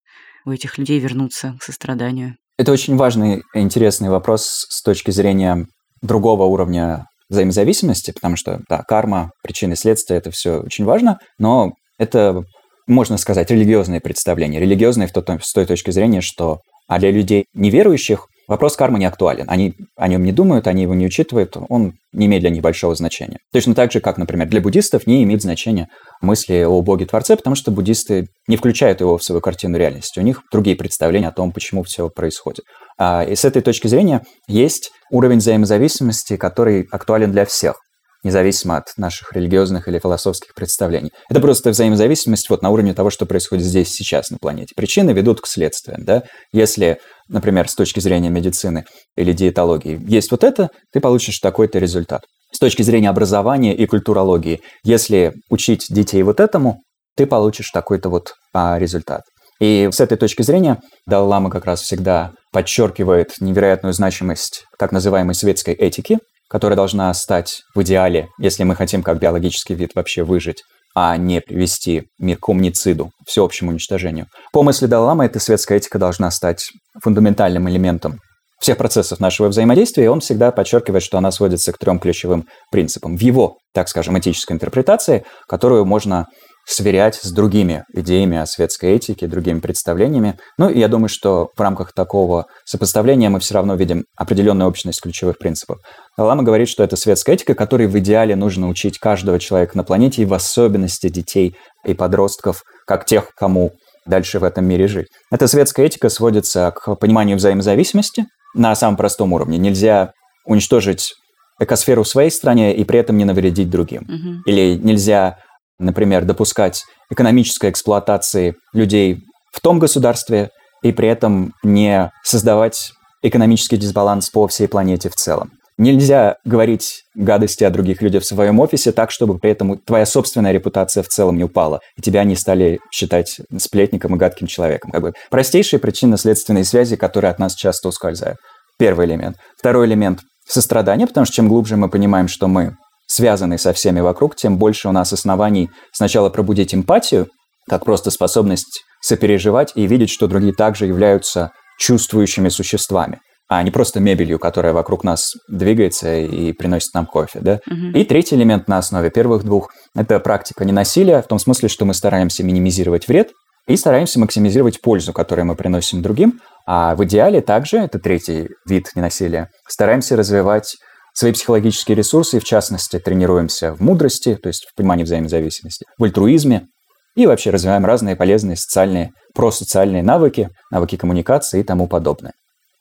[0.45, 2.35] у этих людей вернуться к состраданию?
[2.57, 5.65] Это очень важный и интересный вопрос с точки зрения
[6.01, 12.43] другого уровня взаимозависимости, потому что, да, карма, причины, следствия, это все очень важно, но это,
[12.87, 14.59] можно сказать, религиозные представления.
[14.59, 19.05] Религиозные в той, с той точки зрения, что а для людей неверующих Вопрос кармы не
[19.05, 19.45] актуален.
[19.47, 22.93] Они о нем не думают, они его не учитывают, он не имеет для них большого
[22.95, 23.37] значения.
[23.53, 25.87] Точно так же, как, например, для буддистов не имеет значения
[26.21, 30.19] мысли о Боге-творце, потому что буддисты не включают его в свою картину реальности.
[30.19, 32.65] У них другие представления о том, почему все происходит.
[32.99, 37.79] А, и с этой точки зрения есть уровень взаимозависимости, который актуален для всех
[38.23, 41.11] независимо от наших религиозных или философских представлений.
[41.29, 44.73] Это просто взаимозависимость вот на уровне того, что происходит здесь сейчас на планете.
[44.75, 46.03] Причины ведут к следствиям.
[46.03, 46.23] Да?
[46.51, 52.21] Если, например, с точки зрения медицины или диетологии есть вот это, ты получишь такой-то результат.
[52.51, 56.81] С точки зрения образования и культурологии, если учить детей вот этому,
[57.15, 59.21] ты получишь такой-то вот а, результат.
[59.61, 65.75] И с этой точки зрения Даллама как раз всегда подчеркивает невероятную значимость так называемой светской
[65.75, 66.17] этики,
[66.51, 71.39] которая должна стать в идеале, если мы хотим как биологический вид вообще выжить, а не
[71.39, 74.25] привести мир к умнициду, всеобщему уничтожению.
[74.51, 76.65] По мысли Даллама, эта светская этика должна стать
[77.01, 78.19] фундаментальным элементом
[78.59, 83.15] всех процессов нашего взаимодействия, и он всегда подчеркивает, что она сводится к трем ключевым принципам.
[83.15, 86.27] В его, так скажем, этической интерпретации, которую можно
[86.65, 90.37] сверять с другими идеями о светской этике, другими представлениями.
[90.57, 95.01] Ну, и я думаю, что в рамках такого сопоставления мы все равно видим определенную общность
[95.01, 95.79] ключевых принципов.
[96.17, 100.21] Лама говорит, что это светская этика, которой в идеале нужно учить каждого человека на планете,
[100.21, 103.71] и в особенности детей и подростков, как тех, кому
[104.05, 105.07] дальше в этом мире жить.
[105.31, 109.57] Эта светская этика сводится к пониманию взаимозависимости на самом простом уровне.
[109.57, 110.11] Нельзя
[110.45, 111.13] уничтожить
[111.59, 114.03] экосферу в своей стране и при этом не навредить другим.
[114.03, 114.41] Угу.
[114.45, 115.37] Или нельзя
[115.81, 120.49] например, допускать экономической эксплуатации людей в том государстве
[120.81, 125.51] и при этом не создавать экономический дисбаланс по всей планете в целом.
[125.77, 130.51] Нельзя говорить гадости о других людях в своем офисе так, чтобы при этом твоя собственная
[130.51, 134.91] репутация в целом не упала, и тебя не стали считать сплетником и гадким человеком.
[134.91, 138.37] Как бы простейшие причинно-следственные связи, которые от нас часто ускользают.
[138.77, 139.37] Первый элемент.
[139.57, 142.75] Второй элемент– сострадание, потому что чем глубже мы понимаем, что мы
[143.11, 147.27] связанный со всеми вокруг, тем больше у нас оснований сначала пробудить эмпатию,
[147.69, 153.19] как просто способность сопереживать и видеть, что другие также являются чувствующими существами,
[153.49, 157.39] а не просто мебелью, которая вокруг нас двигается и приносит нам кофе.
[157.41, 157.59] Да?
[157.67, 157.97] Угу.
[157.99, 161.93] И третий элемент на основе первых двух– это практика ненасилия, в том смысле, что мы
[161.93, 163.31] стараемся минимизировать вред
[163.67, 168.87] и стараемся максимизировать пользу, которую мы приносим другим, а в идеале также, это третий вид
[168.95, 170.77] ненасилия, стараемся развивать
[171.21, 176.03] свои психологические ресурсы, и в частности тренируемся в мудрости, то есть в понимании взаимозависимости, в
[176.03, 176.67] альтруизме,
[177.15, 182.33] и вообще развиваем разные полезные социальные, просоциальные навыки, навыки коммуникации и тому подобное.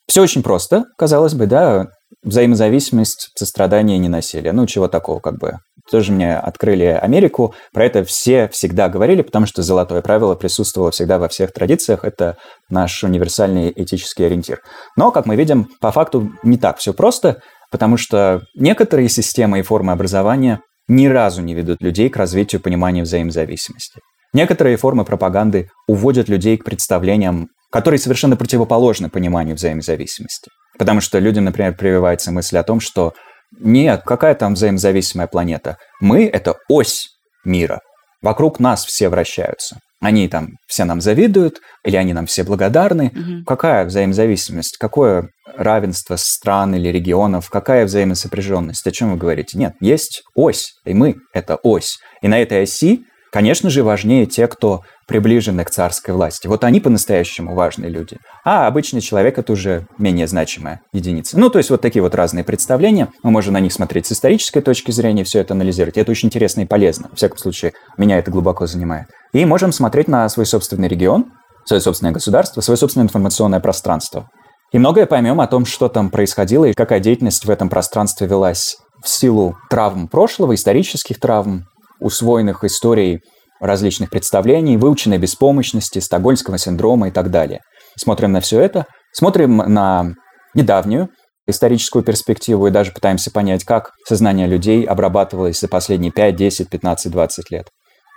[0.09, 1.89] Все очень просто, казалось бы, да,
[2.25, 4.53] взаимозависимость, сострадание и ненасилие.
[4.53, 5.59] Ну, чего такого, как бы.
[5.91, 11.19] Тоже мне открыли Америку, про это все всегда говорили, потому что золотое правило присутствовало всегда
[11.19, 12.37] во всех традициях, это
[12.71, 14.61] наш универсальный этический ориентир.
[14.97, 17.41] Но, как мы видим, по факту не так все просто,
[17.71, 23.03] потому что некоторые системы и формы образования ни разу не ведут людей к развитию понимания
[23.03, 24.01] взаимозависимости.
[24.33, 30.51] Некоторые формы пропаганды уводят людей к представлениям, которые совершенно противоположны пониманию взаимозависимости.
[30.79, 33.13] Потому что людям, например, прививается мысль о том, что
[33.59, 35.77] нет, какая там взаимозависимая планета?
[36.01, 37.09] Мы— это ось
[37.45, 37.81] мира.
[38.23, 39.79] Вокруг нас все вращаются.
[40.01, 43.13] Они там все нам завидуют, или они нам все благодарны.
[43.15, 43.45] Угу.
[43.47, 44.79] Какая взаимозависимость?
[44.79, 47.51] Какое равенство стран или регионов?
[47.51, 48.87] Какая взаимосопряженность?
[48.87, 49.59] О чем вы говорите?
[49.59, 51.99] Нет, есть ось, и мы— это ось.
[52.23, 56.47] И на этой оси Конечно же, важнее те, кто приближены к царской власти.
[56.47, 58.19] Вот они по-настоящему важные люди.
[58.45, 61.37] А обычный человек— это уже менее значимая единица.
[61.37, 63.09] Ну, то есть вот такие вот разные представления.
[63.25, 65.97] Мы можем на них смотреть с исторической точки зрения, все это анализировать.
[65.97, 67.09] И это очень интересно и полезно.
[67.13, 69.09] В всяком случае, меня это глубоко занимает.
[69.33, 71.33] И можем смотреть на свой собственный регион,
[71.65, 74.31] свое собственное государство, свое собственное информационное пространство.
[74.71, 78.77] И многое поймем о том, что там происходило и какая деятельность в этом пространстве велась
[79.03, 81.65] в силу травм прошлого, исторических травм,
[81.99, 83.23] усвоенных историй
[83.61, 87.61] различных представлений, выученной беспомощности, стокгольмского синдрома и так далее.
[87.99, 90.15] Смотрим на все это, смотрим на
[90.55, 91.11] недавнюю
[91.47, 97.13] историческую перспективу и даже пытаемся понять, как сознание людей обрабатывалось за последние 5, 10, 15,
[97.13, 97.67] 20 лет.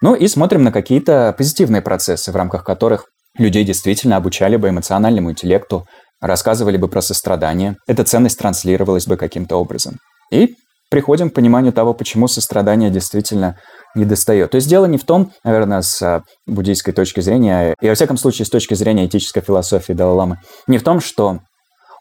[0.02, 3.06] Ну и смотрим на какие-то позитивные процессы, в рамках которых
[3.38, 5.86] людей действительно обучали бы эмоциональному интеллекту,
[6.22, 9.98] рассказывали бы про сострадание, эта ценность транслировалась бы каким-то образом.
[10.32, 10.56] И
[10.90, 13.58] приходим к пониманию того, почему сострадание действительно
[13.96, 14.52] не достает.
[14.52, 18.18] То есть дело не в том, наверное, с а, буддийской точки зрения, и во всяком
[18.18, 20.38] случае с точки зрения этической философии Далай-Ламы,
[20.68, 21.40] не в том, что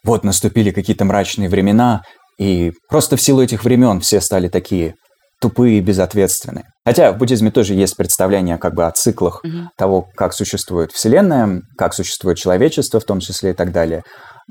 [0.04, 2.02] вот наступили какие-то мрачные времена,
[2.38, 4.94] и просто в силу этих времен все стали такие
[5.40, 6.64] тупые и безответственные.
[6.86, 9.68] Хотя в буддизме тоже есть представление как бы о циклах угу.
[9.76, 14.02] того, как существует Вселенная, как существует человечество в том числе и так далее.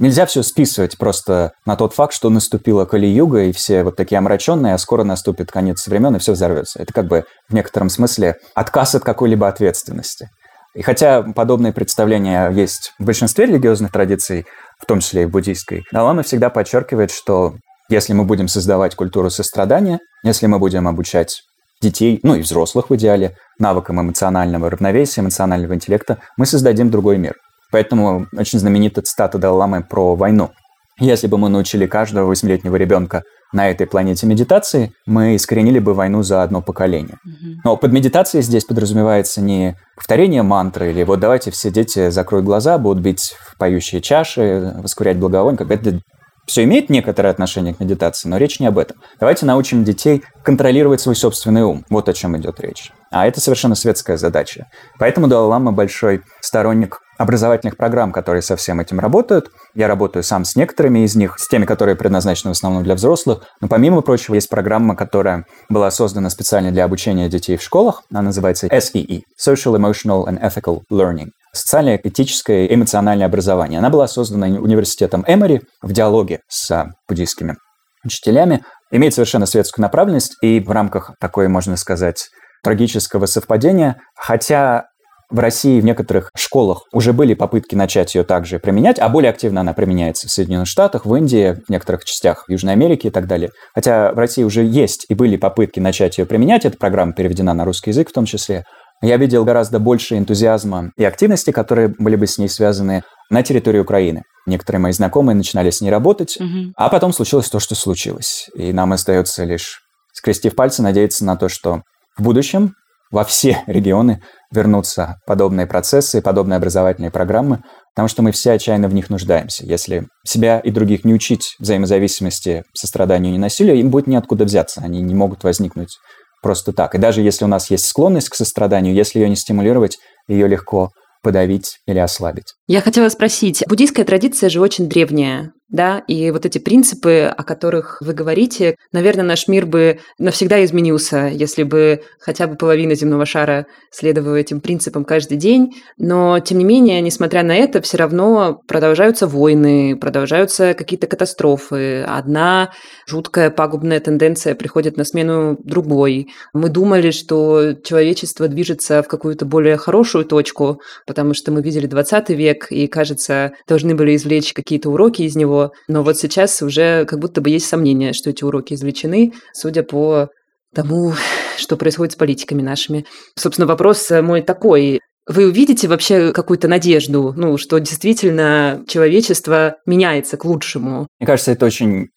[0.02, 4.74] Нельзя все списывать просто на тот факт, что наступила Кали-Юга, и все вот такие омраченные,
[4.74, 6.82] а скоро наступит конец времен, и все взорвется.
[6.82, 10.30] Это как бы в некотором смысле отказ от какой-либо ответственности.
[10.74, 14.48] И хотя подобные представления есть в большинстве религиозных традиций,
[14.80, 17.54] в том числе и в буддийской, Далама всегда подчеркивает, что
[17.88, 21.44] если мы будем создавать культуру сострадания, если мы будем обучать
[21.80, 27.36] детей, ну и взрослых в идеале, навыкам эмоционального равновесия, эмоционального интеллекта, мы создадим другой мир.
[27.72, 30.52] Поэтому очень знаменитая цитата Далай про войну.
[31.00, 36.22] Если бы мы научили каждого восьмилетнего ребенка на этой планете медитации, мы искоренили бы войну
[36.22, 37.18] за одно поколение.
[37.64, 42.78] Но под медитацией здесь подразумевается не повторение мантры или вот давайте все дети закроют глаза,
[42.78, 45.58] будут бить в поющие чаши, воскурять благовоние.
[45.58, 46.02] Как это
[46.46, 48.98] все имеет некоторое отношение к медитации, но речь не об этом.
[49.20, 51.86] Давайте научим детей контролировать свой собственный ум.
[51.90, 52.92] Вот о чем идет речь.
[53.10, 54.68] А это совершенно светская задача.
[55.00, 59.52] Поэтому Далай-Лама большой сторонник образовательных программ, которые со всем этим работают.
[59.76, 63.44] Я работаю сам с некоторыми из них, с теми, которые предназначены в основном для взрослых.
[63.62, 68.04] Но помимо прочего, есть программа, которая была создана специально для обучения детей в школах.
[68.12, 73.80] Она называется SEE– Social, Emotional and Ethical Learning социальное, этическое эмоциональное образование.
[73.80, 77.58] Она была создана университетом Эмори в диалоге с буддийскими
[78.06, 82.30] учителями, имеет совершенно светскую направленность и в рамках такой, можно сказать,
[82.64, 84.86] трагического совпадения, хотя
[85.32, 89.62] в России в некоторых школах уже были попытки начать ее также применять, а более активно
[89.62, 93.50] она применяется в Соединенных Штатах, в Индии, в некоторых частях Южной Америки и так далее.
[93.74, 97.66] Хотя в России уже есть и были попытки начать ее применять, эта программа переведена на
[97.66, 98.66] русский язык в том числе,
[99.02, 103.80] я видел гораздо больше энтузиазма и активности, которые были бы с ней связаны на территории
[103.80, 104.24] Украины.
[104.46, 106.74] Некоторые мои знакомые начинали с ней работать, угу.
[106.76, 108.50] а потом случилось то, что случилось.
[108.56, 109.80] И нам остается лишь,
[110.14, 111.82] скрестив пальцы, надеяться на то, что
[112.18, 112.74] в будущем
[113.12, 117.62] во все регионы вернутся подобные процессы, подобные образовательные программы,
[117.94, 119.66] потому что мы все отчаянно в них нуждаемся.
[119.66, 125.02] Если себя и других не учить взаимозависимости, состраданию и ненасилию, им будет неоткуда взяться, они
[125.02, 125.98] не могут возникнуть
[126.42, 126.96] просто так.
[126.96, 129.98] И даже если у нас есть склонность к состраданию, если ее не стимулировать,
[130.28, 130.90] ее легко
[131.22, 132.56] подавить или ослабить.
[132.72, 138.02] Я хотела спросить, буддийская традиция же очень древняя да, и вот эти принципы, о которых
[138.02, 143.66] вы говорите, наверное, наш мир бы навсегда изменился, если бы хотя бы половина земного шара
[143.90, 149.28] следовала этим принципам каждый день, но, тем не менее, несмотря на это, все равно продолжаются
[149.28, 152.72] войны, продолжаются какие-то катастрофы, одна
[153.08, 156.28] жуткая пагубная тенденция приходит на смену другой.
[156.54, 162.30] Мы думали, что человечество движется в какую-то более хорошую точку, потому что мы видели 20
[162.32, 167.20] век и, кажется, должны были извлечь какие-то уроки из него, но вот сейчас уже как
[167.20, 170.30] будто бы есть сомнение, что эти уроки извлечены, судя по
[170.74, 171.14] тому,
[171.58, 173.06] что происходит с политиками нашими.
[173.38, 175.00] Собственно, вопрос мой такой.
[175.28, 181.08] Вы увидите вообще какую-то надежду, ну, что действительно человечество меняется к лучшему?
[181.20, 182.08] Мне кажется, это очень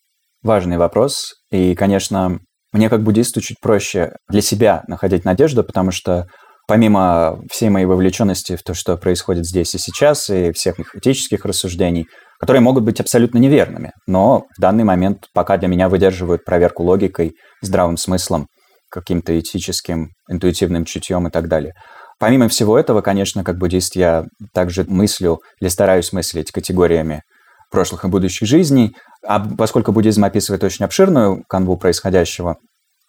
[0.43, 1.35] важный вопрос.
[1.51, 2.41] И, конечно,
[2.73, 6.27] мне как буддисту чуть проще для себя находить надежду, потому что
[6.67, 11.45] помимо всей моей вовлеченности в то, что происходит здесь и сейчас, и всех их этических
[11.45, 12.07] рассуждений,
[12.39, 17.35] которые могут быть абсолютно неверными, но в данный момент пока для меня выдерживают проверку логикой,
[17.63, 18.47] здравым смыслом,
[18.91, 21.75] каким-то этическим, интуитивным чутьем и так далее.
[22.19, 27.23] Помимо всего этого, конечно, как буддист я также мыслю или стараюсь мыслить категориями
[27.71, 28.95] прошлых и будущих жизней,
[29.27, 32.57] а поскольку буддизм описывает очень обширную канву происходящего,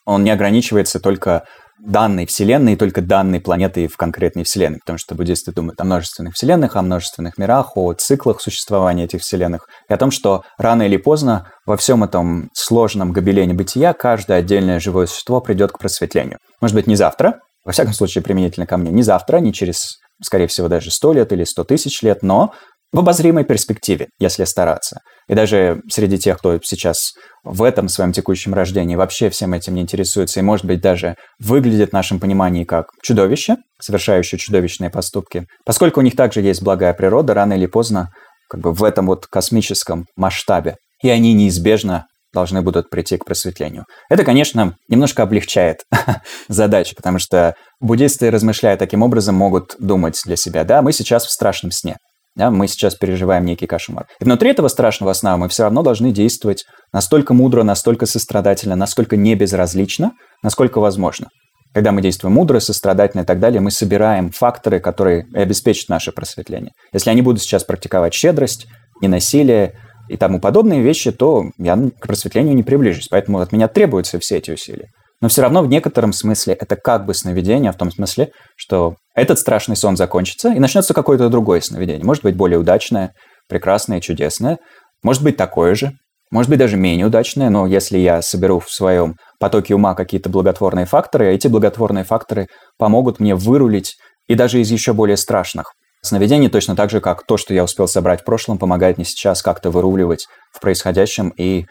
[0.05, 1.43] он не ограничивается только
[1.79, 6.75] данной Вселенной, только данной планетой в конкретной Вселенной, потому что буддисты думают о множественных Вселенных,
[6.75, 11.51] о множественных мирах, о циклах существования этих Вселенных, и о том, что рано или поздно
[11.65, 16.39] во всем этом сложном гобелене бытия каждое отдельное живое существо придет к просветлению.
[16.61, 20.47] Может быть, не завтра, во всяком случае, применительно ко мне, не завтра, не через, скорее
[20.47, 22.53] всего, даже сто лет или сто тысяч лет, но
[22.95, 25.01] в обозримой перспективе, если стараться.
[25.27, 27.11] И даже среди тех, кто сейчас
[27.43, 31.89] в этом своем текущем рождении вообще всем этим не интересуется и, может быть, даже выглядит
[31.89, 37.33] в нашем понимании как чудовище, совершающее чудовищные поступки, поскольку у них также есть благая природа,
[37.33, 38.11] рано или поздно,
[38.49, 43.83] как бы в этом вот космическом масштабе, и они неизбежно должны будут прийти к просветлению.
[44.09, 45.79] Это, конечно, немножко облегчает
[46.47, 51.31] задачу, потому что буддисты, размышляя таким образом, могут думать для себя, да, мы сейчас в
[51.31, 51.97] страшном сне,
[52.35, 54.07] да, мы сейчас переживаем некий кошмар.
[54.19, 59.15] И внутри этого страшного сна мы все равно должны действовать настолько мудро, настолько сострадательно, насколько
[59.15, 60.11] не безразлично,
[60.43, 61.29] насколько возможно.
[61.73, 66.71] Когда мы действуем мудро, сострадательно и так далее, мы собираем факторы, которые обеспечат наше просветление.
[66.93, 68.67] Если я не буду сейчас практиковать щедрость,
[69.01, 69.73] ненасилие
[70.09, 73.07] и тому подобные вещи, то я к просветлению не приближусь.
[73.09, 74.89] Поэтому от меня требуются все эти усилия.
[75.25, 79.39] Но все равно в некотором смысле это как бы сновидение, в том смысле, что этот
[79.39, 82.05] страшный сон закончится, и начнется какое-то другое сновидение.
[82.05, 83.11] Может быть, более удачное,
[83.49, 84.59] прекрасное, чудесное.
[85.01, 85.93] Может быть, такое же.
[86.29, 90.85] Может быть, даже менее удачное, но если я соберу в своем потоке ума какие-то благотворные
[90.85, 92.45] факторы, эти благотворные факторы
[92.77, 93.95] помогут мне вырулить
[94.27, 95.71] и даже из еще более страшных
[96.03, 99.41] сновидений, точно так же, как то, что я успел собрать в прошлом, помогает мне сейчас
[99.41, 101.65] как-то выруливать в происходящем и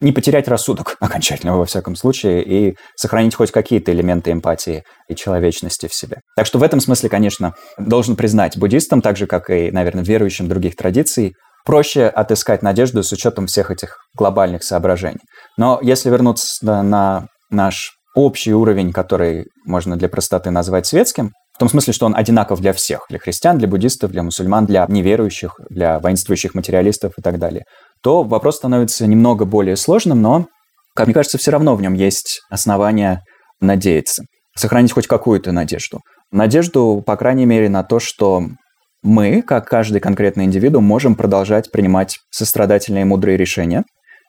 [0.00, 5.88] не потерять рассудок окончательно, во всяком случае, и сохранить хоть какие-то элементы эмпатии и человечности
[5.88, 6.20] в себе.
[6.36, 10.48] Так что в этом смысле, конечно, должен признать буддистам, так же, как и, наверное, верующим
[10.48, 11.34] других традиций,
[11.64, 15.20] проще отыскать надежду с учетом всех этих глобальных соображений.
[15.56, 21.68] Но если вернуться на наш общий уровень, который можно для простоты назвать светским, в том
[21.68, 25.98] смысле, что он одинаков для всех, для христиан, для буддистов, для мусульман, для неверующих, для
[25.98, 27.64] воинствующих материалистов и так далее,
[28.02, 30.46] то вопрос становится немного более сложным, но,
[30.94, 33.22] как мне кажется, все равно в нем есть основания
[33.60, 34.24] надеяться,
[34.56, 36.00] сохранить хоть какую-то надежду.
[36.30, 38.44] Надежду, по крайней мере, на то, что
[39.02, 43.84] мы, как каждый конкретный индивидуум, можем продолжать принимать сострадательные мудрые решения.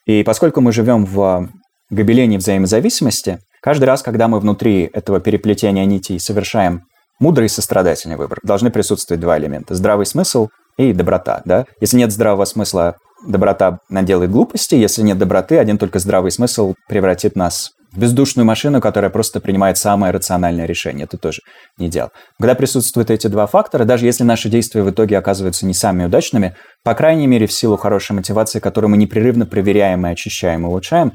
[0.05, 1.49] И поскольку мы живем в
[1.89, 6.84] гобелении взаимозависимости, каждый раз, когда мы внутри этого переплетения нитей совершаем
[7.20, 10.47] мудрый и сострадательный выбор, должны присутствовать два элемента– здравый смысл
[10.78, 11.41] и доброта.
[11.45, 11.65] Да?
[11.82, 12.95] Если нет здравого смысла,
[13.26, 14.76] доброта наделает глупости.
[14.76, 19.78] Если нет доброты, один только здравый смысл превратит нас в бездушную машину, которая просто принимает
[19.78, 21.05] самое рациональное решение.
[21.05, 21.41] Это тоже
[21.78, 22.11] не идеал.
[22.39, 26.55] Когда присутствуют эти два фактора, даже если наши действия в итоге оказываются не самыми удачными,
[26.84, 31.13] по крайней мере, в силу хорошей мотивации, которую мы непрерывно проверяем и очищаем и улучшаем,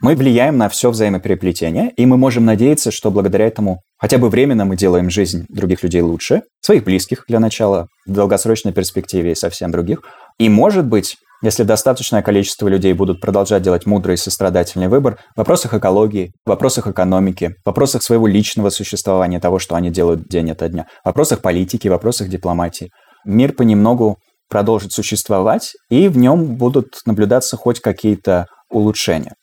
[0.00, 4.64] мы влияем на все взаимопереплетение, и мы можем надеяться, что благодаря этому хотя бы временно
[4.64, 9.72] мы делаем жизнь других людей лучше, своих близких для начала, в долгосрочной перспективе и совсем
[9.72, 10.02] других.
[10.38, 15.38] И может быть, если достаточное количество людей будут продолжать делать мудрый и сострадательный выбор в
[15.38, 20.50] вопросах экологии, в вопросах экономики, в вопросах своего личного существования, того, что они делают день
[20.50, 22.90] ото дня, в вопросах политики, в вопросах дипломатии,
[23.24, 24.18] мир понемногу
[24.48, 29.34] продолжит существовать, и в нем будут наблюдаться хоть какие-то улучшения.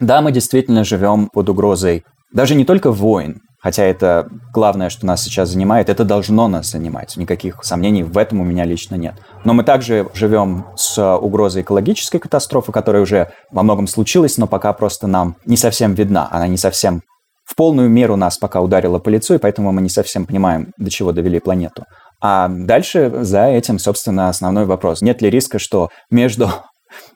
[0.00, 5.24] Да, мы действительно живем под угрозой даже не только войн, хотя это главное, что нас
[5.24, 7.16] сейчас занимает, это должно нас занимать.
[7.16, 9.14] Никаких сомнений в этом у меня лично нет.
[9.42, 14.72] Но мы также живем с угрозой экологической катастрофы, которая уже во многом случилась, но пока
[14.72, 16.28] просто нам не совсем видна.
[16.30, 17.02] Она не совсем
[17.44, 20.88] в полную меру нас пока ударила по лицу, и поэтому мы не совсем понимаем, до
[20.88, 21.86] чего довели планету.
[22.22, 25.02] А дальше за этим, собственно, основной вопрос.
[25.02, 26.50] Нет ли риска, что между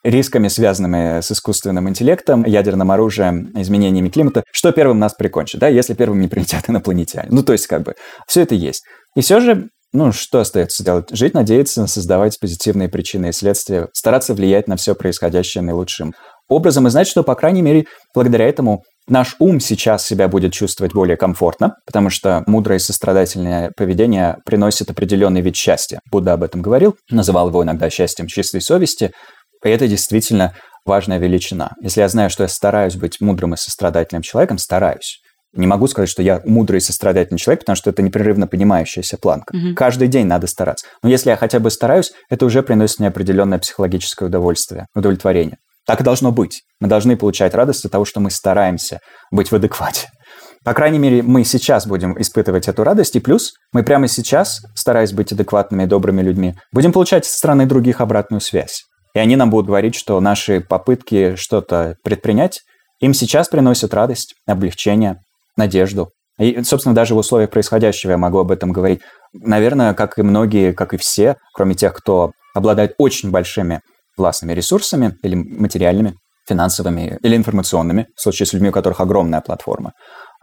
[0.03, 5.95] рисками, связанными с искусственным интеллектом, ядерным оружием, изменениями климата, что первым нас прикончит, да, если
[5.95, 7.29] первым не прилетят инопланетяне.
[7.31, 7.95] Ну, то есть, как бы,
[8.27, 8.85] все это есть.
[9.17, 11.09] И все же, ну, что остается делать?
[11.11, 16.13] Жить, надеяться, создавать позитивные причины и следствия, стараться влиять на все происходящее наилучшим
[16.49, 20.93] образом и знать, что, по крайней мере, благодаря этому наш ум сейчас себя будет чувствовать
[20.93, 26.01] более комфортно, потому что мудрое и сострадательное поведение приносит определенный вид счастья.
[26.11, 29.13] Будда об этом говорил, называл его иногда счастьем чистой совести,
[29.65, 30.55] и это действительно
[30.85, 31.73] важная величина.
[31.81, 35.21] Если я знаю, что я стараюсь быть мудрым и сострадательным человеком, стараюсь.
[35.53, 39.55] Не могу сказать, что я мудрый и сострадательный человек, потому что это непрерывно поднимающаяся планка.
[39.57, 39.75] Угу.
[39.75, 40.87] Каждый день надо стараться.
[41.03, 45.57] Но если я хотя бы стараюсь, это уже приносит мне определенное психологическое удовольствие, удовлетворение.
[45.87, 46.63] Так и должно быть.
[46.81, 49.01] Мы должны получать радость от того, что мы стараемся
[49.33, 50.09] быть в адеквате.
[50.63, 55.13] По крайней мере, мы сейчас будем испытывать эту радость, и плюс мы прямо сейчас, стараясь
[55.13, 58.85] быть адекватными и добрыми людьми, будем получать со стороны других обратную связь.
[59.15, 62.61] И они нам будут говорить, что наши попытки что-то предпринять
[63.01, 65.21] им сейчас приносят радость, облегчение,
[65.57, 66.11] надежду.
[66.39, 69.01] И, собственно, даже в условиях происходящего я могу об этом говорить.
[69.33, 73.81] Наверное, как и многие, как и все, кроме тех, кто обладает очень большими
[74.17, 76.15] властными ресурсами или материальными,
[76.47, 79.93] финансовыми или информационными, в случае с людьми, у которых огромная платформа.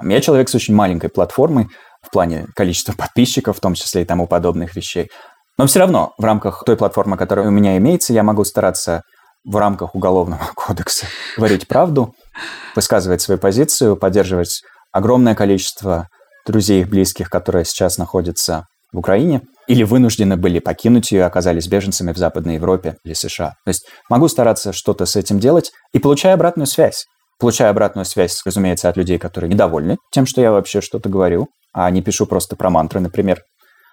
[0.01, 1.67] Я человек с очень маленькой платформой
[2.01, 5.09] в плане количества подписчиков, в том числе и тому подобных вещей.
[5.57, 9.01] Но все равно в рамках той платформы, которая у меня имеется, я могу стараться
[9.43, 12.13] в рамках Уголовного кодекса говорить правду,
[12.75, 16.07] высказывать свою позицию, поддерживать огромное количество
[16.45, 22.13] друзей и близких, которые сейчас находятся в Украине или вынуждены были покинуть ее, оказались беженцами
[22.13, 23.55] в Западной Европе или США.
[23.65, 27.05] То есть могу стараться что-то с этим делать и получаю обратную связь.
[27.39, 31.89] Получаю обратную связь, разумеется, от людей, которые недовольны тем, что я вообще что-то говорю, а
[31.91, 33.41] не пишу просто про мантры, например.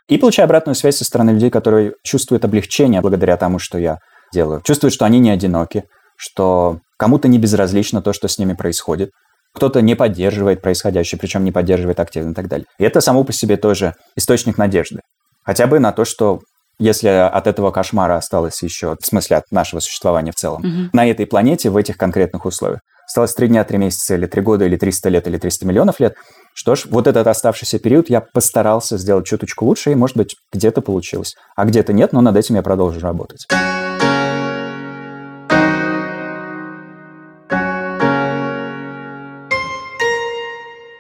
[0.08, 3.98] И получаю обратную связь со стороны людей, которые чувствуют облегчение благодаря тому, что я
[4.32, 4.60] делаю.
[4.62, 5.84] Чувствуют, что они не одиноки,
[6.16, 9.10] что кому-то не безразлично то, что с ними происходит.
[9.54, 12.66] Кто-то не поддерживает происходящее, причем не поддерживает активно и так далее.
[12.78, 15.00] И это само по себе тоже источник надежды.
[15.44, 16.40] Хотя бы на то, что
[16.78, 20.90] если от этого кошмара осталось еще, в смысле от нашего существования в целом, угу.
[20.92, 22.80] на этой планете в этих конкретных условиях,
[23.14, 26.16] осталось три дня, три месяца, или три года, или 300 лет, или 300 миллионов лет,
[26.52, 30.80] что ж, вот этот оставшийся период я постарался сделать чуточку лучше, и, может быть, где-то
[30.80, 31.36] получилось.
[31.54, 33.46] А где-то нет, но над этим я продолжу работать.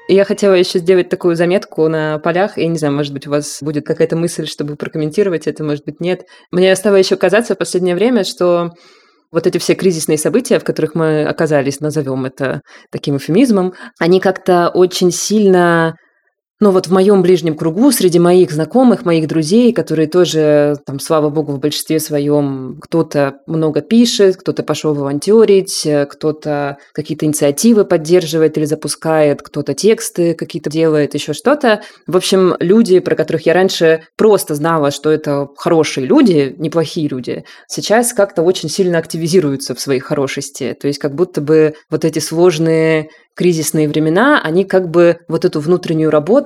[0.06, 2.58] Я хотела еще сделать такую заметку на полях.
[2.58, 5.98] Я не знаю, может быть, у вас будет какая-то мысль, чтобы прокомментировать это, может быть,
[5.98, 6.26] нет.
[6.52, 8.70] Мне стало еще казаться в последнее время, что
[9.32, 14.68] вот эти все кризисные события, в которых мы оказались, назовем это таким эфемизмом, они как-то
[14.68, 15.96] очень сильно
[16.60, 21.28] но вот в моем ближнем кругу, среди моих знакомых, моих друзей, которые тоже, там, слава
[21.28, 28.64] богу, в большинстве своем кто-то много пишет, кто-то пошел волонтерить, кто-то какие-то инициативы поддерживает или
[28.66, 31.82] запускает, кто-то тексты какие-то делает, еще что-то.
[32.06, 37.44] В общем, люди, про которых я раньше просто знала, что это хорошие люди, неплохие люди,
[37.66, 40.76] сейчас как-то очень сильно активизируются в своей хорошести.
[40.80, 45.60] То есть как будто бы вот эти сложные кризисные времена, они как бы вот эту
[45.60, 46.43] внутреннюю работу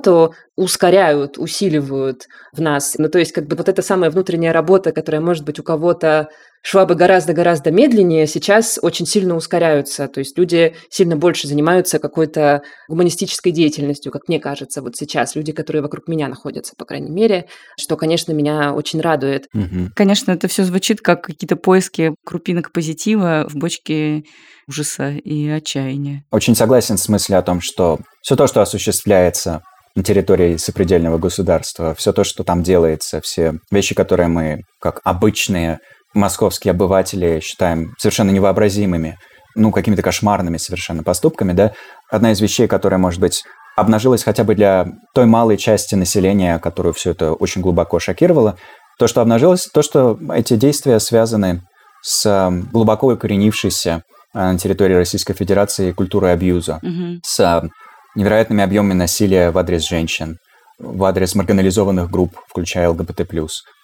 [0.55, 2.95] ускоряют, усиливают в нас.
[2.97, 6.29] Ну, то есть как бы вот эта самая внутренняя работа, которая, может быть, у кого-то
[6.61, 10.07] шла бы гораздо-гораздо медленнее, сейчас очень сильно ускоряются.
[10.07, 15.35] То есть люди сильно больше занимаются какой-то гуманистической деятельностью, как мне кажется, вот сейчас.
[15.35, 17.45] Люди, которые вокруг меня находятся, по крайней мере,
[17.79, 19.47] что, конечно, меня очень радует.
[19.53, 19.91] Угу.
[19.95, 24.23] Конечно, это все звучит как какие-то поиски крупинок позитива в бочке
[24.67, 26.23] ужаса и отчаяния.
[26.31, 29.61] Очень согласен с мыслью о том, что все то, что осуществляется
[29.99, 35.79] на территории сопредельного государства, все то, что там делается, все вещи, которые мы, как обычные
[36.13, 39.17] московские обыватели, считаем совершенно невообразимыми,
[39.55, 41.73] ну, какими-то кошмарными совершенно поступками, да,
[42.09, 43.43] одна из вещей, которая, может быть,
[43.75, 48.57] обнажилась хотя бы для той малой части населения, которую все это очень глубоко шокировало,
[48.97, 51.61] то, что обнажилось, то, что эти действия связаны
[52.01, 57.19] с глубоко укоренившейся а, на территории Российской Федерации культуры абьюза, угу.
[57.21, 57.67] с а,
[58.15, 60.37] невероятными объемами насилия в адрес женщин,
[60.79, 63.27] в адрес маргинализованных групп, включая ЛГБТ+,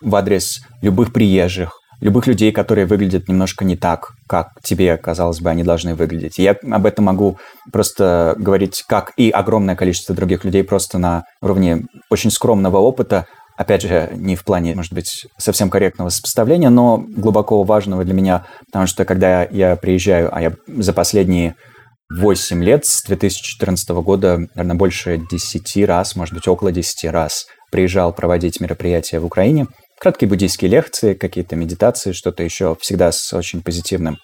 [0.01, 5.49] в адрес любых приезжих, любых людей, которые выглядят немножко не так, как тебе, казалось бы,
[5.49, 6.38] они должны выглядеть.
[6.38, 7.38] я об этом могу
[7.71, 13.84] просто говорить, как и огромное количество других людей, просто на уровне очень скромного опыта, Опять
[13.84, 18.86] же, не в плане, может быть, совсем корректного сопоставления, но глубоко важного для меня, потому
[18.86, 21.55] что когда я приезжаю, а я за последние
[22.12, 28.14] 8 лет, с 2014 года, наверное, больше 10 раз, может быть, около 10 раз приезжал
[28.14, 29.68] проводить мероприятия в Украине.
[29.99, 34.18] Краткие буддийские лекции, какие-то медитации, что-то еще, всегда с очень позитивным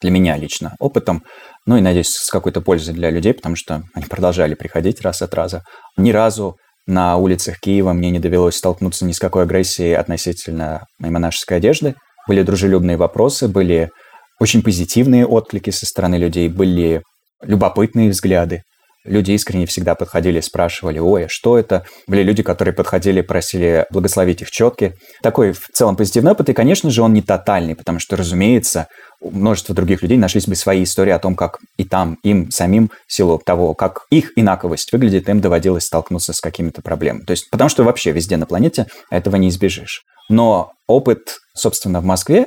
[0.00, 1.24] для меня лично опытом,
[1.66, 5.34] ну и, надеюсь, с какой-то пользой для людей, потому что они продолжали приходить раз от
[5.34, 5.62] раза.
[5.96, 6.56] Ни разу
[6.86, 11.94] на улицах Киева мне не довелось столкнуться ни с какой агрессией относительно моей монашеской одежды.
[12.28, 13.90] Были дружелюбные вопросы, были
[14.38, 17.02] очень позитивные отклики со стороны людей, были
[17.42, 18.62] любопытные взгляды,
[19.06, 21.86] Люди искренне всегда подходили, спрашивали, ой, а что это?
[22.08, 24.94] Были люди, которые подходили, просили благословить их четки.
[25.22, 28.88] Такой в целом позитивный опыт, и, конечно же, он не тотальный, потому что, разумеется,
[29.20, 32.90] у множества других людей нашлись бы свои истории о том, как и там, им самим,
[33.06, 37.24] в силу того, как их инаковость выглядит, им доводилось столкнуться с какими-то проблемами.
[37.24, 40.02] То есть, потому что вообще везде на планете этого не избежишь.
[40.28, 42.46] Но опыт, собственно, в Москве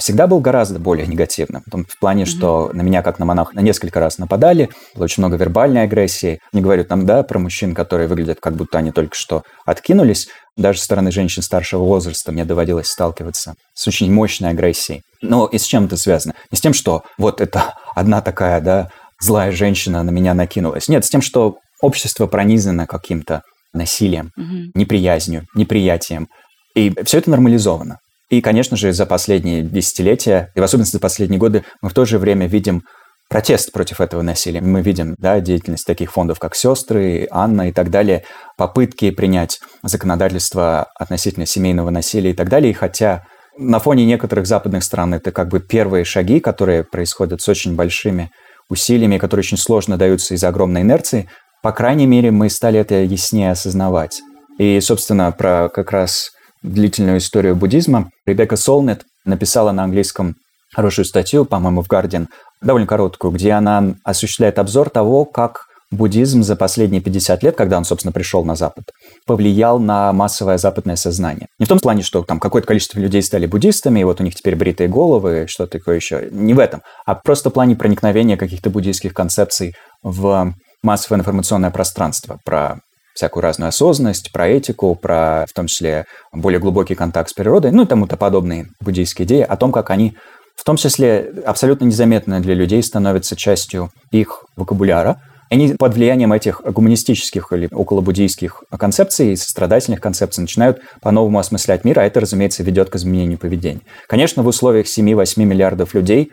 [0.00, 1.62] всегда был гораздо более негативным.
[1.70, 2.26] В плане, mm-hmm.
[2.26, 6.40] что на меня, как на монаха, на несколько раз нападали, было очень много вербальной агрессии.
[6.52, 10.28] Не говорю там, да, про мужчин, которые выглядят, как будто они только что откинулись.
[10.56, 15.02] Даже со стороны женщин старшего возраста мне доводилось сталкиваться с очень мощной агрессией.
[15.22, 16.34] Но и с чем это связано?
[16.50, 18.90] Не с тем, что вот это одна такая, да,
[19.20, 20.88] злая женщина на меня накинулась.
[20.88, 23.42] Нет, с тем, что общество пронизано каким-то
[23.72, 24.70] насилием, mm-hmm.
[24.74, 26.28] неприязнью, неприятием.
[26.74, 27.98] И все это нормализовано.
[28.30, 32.04] И, конечно же, за последние десятилетия, и в особенности за последние годы, мы в то
[32.04, 32.84] же время видим
[33.28, 34.60] протест против этого насилия.
[34.60, 38.24] Мы видим да, деятельность таких фондов, как «Сестры», «Анна» и так далее,
[38.56, 42.70] попытки принять законодательство относительно семейного насилия и так далее.
[42.70, 43.24] И хотя
[43.58, 48.30] на фоне некоторых западных стран это как бы первые шаги, которые происходят с очень большими
[48.68, 51.28] усилиями, которые очень сложно даются из-за огромной инерции,
[51.62, 54.20] по крайней мере, мы стали это яснее осознавать.
[54.58, 56.30] И, собственно, про как раз
[56.62, 58.10] длительную историю буддизма.
[58.26, 60.36] Ребекка Солнет написала на английском
[60.74, 62.26] хорошую статью, по-моему, в Guardian,
[62.62, 67.84] довольно короткую, где она осуществляет обзор того, как буддизм за последние 50 лет, когда он,
[67.84, 68.84] собственно, пришел на Запад,
[69.26, 71.48] повлиял на массовое западное сознание.
[71.58, 74.34] Не в том плане, что там какое-то количество людей стали буддистами, и вот у них
[74.34, 76.28] теперь бритые головы, что-то такое еще.
[76.30, 82.38] Не в этом, а просто в плане проникновения каких-то буддийских концепций в массовое информационное пространство,
[82.44, 82.78] про
[83.14, 87.82] всякую разную осознанность, про этику, про в том числе более глубокий контакт с природой, ну
[87.82, 90.16] и тому-то подобные буддийские идеи о том, как они
[90.56, 95.20] в том числе абсолютно незаметно для людей становятся частью их вокабуляра.
[95.48, 102.04] Они под влиянием этих гуманистических или околобуддийских концепций, сострадательных концепций начинают по-новому осмыслять мир, а
[102.04, 103.80] это, разумеется, ведет к изменению поведения.
[104.06, 106.30] Конечно, в условиях 7-8 миллиардов людей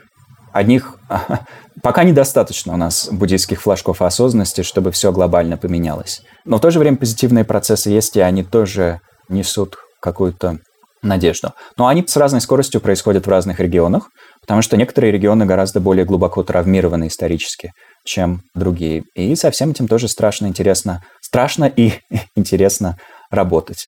[0.58, 0.96] одних
[1.82, 6.22] пока недостаточно у нас буддийских флажков осознанности, чтобы все глобально поменялось.
[6.46, 9.00] Но в то же время позитивные процессы есть, и они тоже
[9.30, 10.60] несут какую-то
[11.02, 11.54] надежду.
[11.78, 14.10] Но они с разной скоростью происходят в разных регионах,
[14.42, 17.72] потому что некоторые регионы гораздо более глубоко травмированы исторически,
[18.04, 19.04] чем другие.
[19.16, 21.94] И со всем этим тоже страшно интересно, страшно и
[22.36, 22.98] интересно
[23.30, 23.86] работать.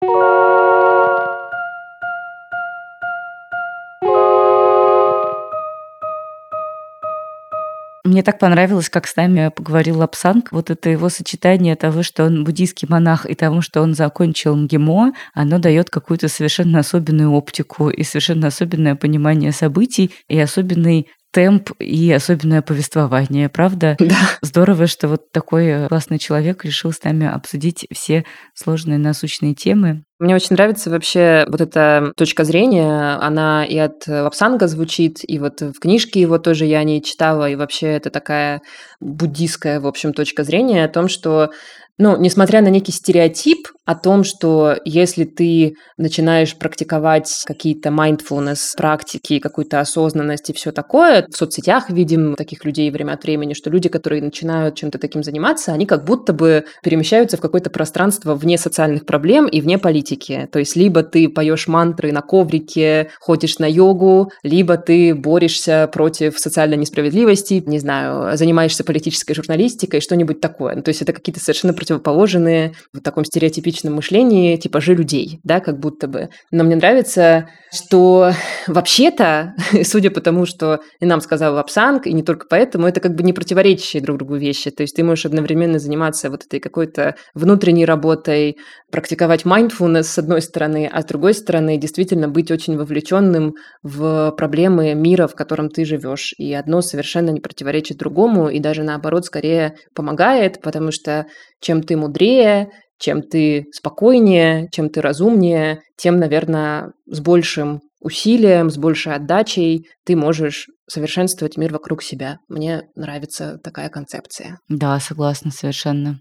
[8.05, 10.51] Мне так понравилось, как с нами поговорил Лапсанг.
[10.51, 15.11] Вот это его сочетание того, что он буддийский монах, и того, что он закончил МГИМО,
[15.33, 22.11] оно дает какую-то совершенно особенную оптику и совершенно особенное понимание событий и особенный темп и
[22.11, 23.95] особенное повествование, правда?
[24.09, 24.15] Да.
[24.41, 28.25] Здорово, что вот такой э, классный человек решил с нами обсудить все
[28.55, 30.03] сложные насущные темы.
[30.17, 33.17] Мне очень нравится вообще вот эта точка зрения.
[33.21, 37.55] Она и от Лапсанга звучит, и вот в книжке его тоже я не читала, и
[37.55, 38.61] вообще это такая
[38.99, 41.51] буддийская, в общем, точка зрения о том, что
[41.99, 49.39] ну, несмотря на некий стереотип о том, что если ты начинаешь практиковать какие-то mindfulness практики,
[49.39, 53.89] какую-то осознанность и все такое, в соцсетях видим таких людей время от времени, что люди,
[53.89, 59.05] которые начинают чем-то таким заниматься, они как будто бы перемещаются в какое-то пространство вне социальных
[59.05, 60.47] проблем и вне политики.
[60.53, 66.39] То есть либо ты поешь мантры на коврике, ходишь на йогу, либо ты борешься против
[66.39, 70.75] социальной несправедливости, не знаю, занимаешься политической журналистикой, что-нибудь такое.
[70.75, 75.79] Ну, то есть это какие-то совершенно противоположные в таком стереотипичном мышлении типажи людей, да, как
[75.79, 76.29] будто бы.
[76.51, 78.31] Но мне нравится, что
[78.67, 83.15] вообще-то, судя по тому, что и нам сказал Лапсанг, и не только поэтому, это как
[83.15, 84.69] бы не противоречащие друг другу вещи.
[84.69, 88.57] То есть ты можешь одновременно заниматься вот этой какой-то внутренней работой,
[88.91, 94.93] практиковать mindfulness с одной стороны, а с другой стороны действительно быть очень вовлеченным в проблемы
[94.93, 96.33] мира, в котором ты живешь.
[96.37, 101.25] И одно совершенно не противоречит другому, и даже наоборот скорее помогает, потому что
[101.61, 108.77] чем ты мудрее, чем ты спокойнее, чем ты разумнее, тем, наверное, с большим усилием, с
[108.77, 112.39] большей отдачей ты можешь совершенствовать мир вокруг себя.
[112.47, 114.59] Мне нравится такая концепция.
[114.67, 116.19] Да, согласна совершенно.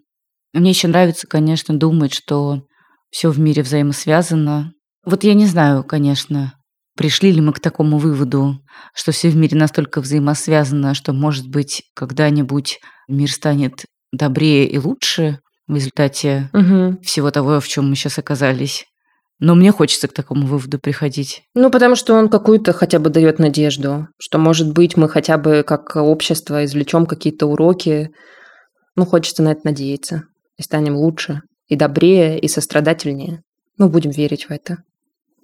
[0.52, 2.62] Мне еще нравится, конечно, думать, что
[3.10, 4.72] все в мире взаимосвязано.
[5.04, 6.54] Вот я не знаю, конечно,
[6.96, 8.56] пришли ли мы к такому выводу,
[8.94, 15.40] что все в мире настолько взаимосвязано, что, может быть, когда-нибудь мир станет добрее и лучше
[15.66, 16.98] в результате угу.
[17.02, 18.86] всего того, в чем мы сейчас оказались.
[19.40, 21.42] Но мне хочется к такому выводу приходить.
[21.54, 25.62] Ну, потому что он какую-то хотя бы дает надежду, что, может быть, мы хотя бы
[25.64, 28.10] как общество извлечем какие-то уроки
[28.96, 30.24] Ну, хочется на это надеяться.
[30.56, 33.42] И станем лучше, и добрее, и сострадательнее.
[33.76, 34.78] Мы будем верить в это.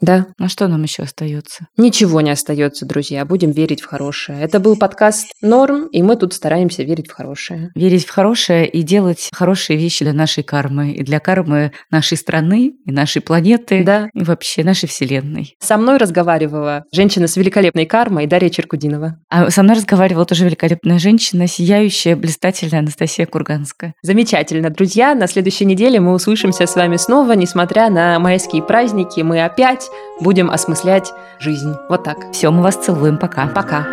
[0.04, 0.26] Да.
[0.38, 1.66] А что нам еще остается?
[1.78, 3.24] Ничего не остается, друзья.
[3.24, 4.38] Будем верить в хорошее.
[4.42, 7.70] Это был подкаст «Норм», и мы тут стараемся верить в хорошее.
[7.74, 12.74] Верить в хорошее и делать хорошие вещи для нашей кармы, и для кармы нашей страны,
[12.84, 14.10] и нашей планеты, да.
[14.12, 15.56] и вообще нашей Вселенной.
[15.60, 19.18] Со мной разговаривала женщина с великолепной кармой Дарья Черкудинова.
[19.30, 23.94] А со мной разговаривала тоже великолепная женщина, сияющая, блистательная Анастасия Курганская.
[24.02, 25.14] Замечательно, друзья.
[25.14, 29.22] На следующей неделе мы услышимся с вами снова, несмотря на майские праздники.
[29.22, 29.88] Мы опять
[30.20, 31.74] будем осмыслять жизнь.
[31.88, 32.18] Вот так.
[32.32, 33.18] Все, мы вас целуем.
[33.18, 33.46] Пока.
[33.46, 33.86] Пока.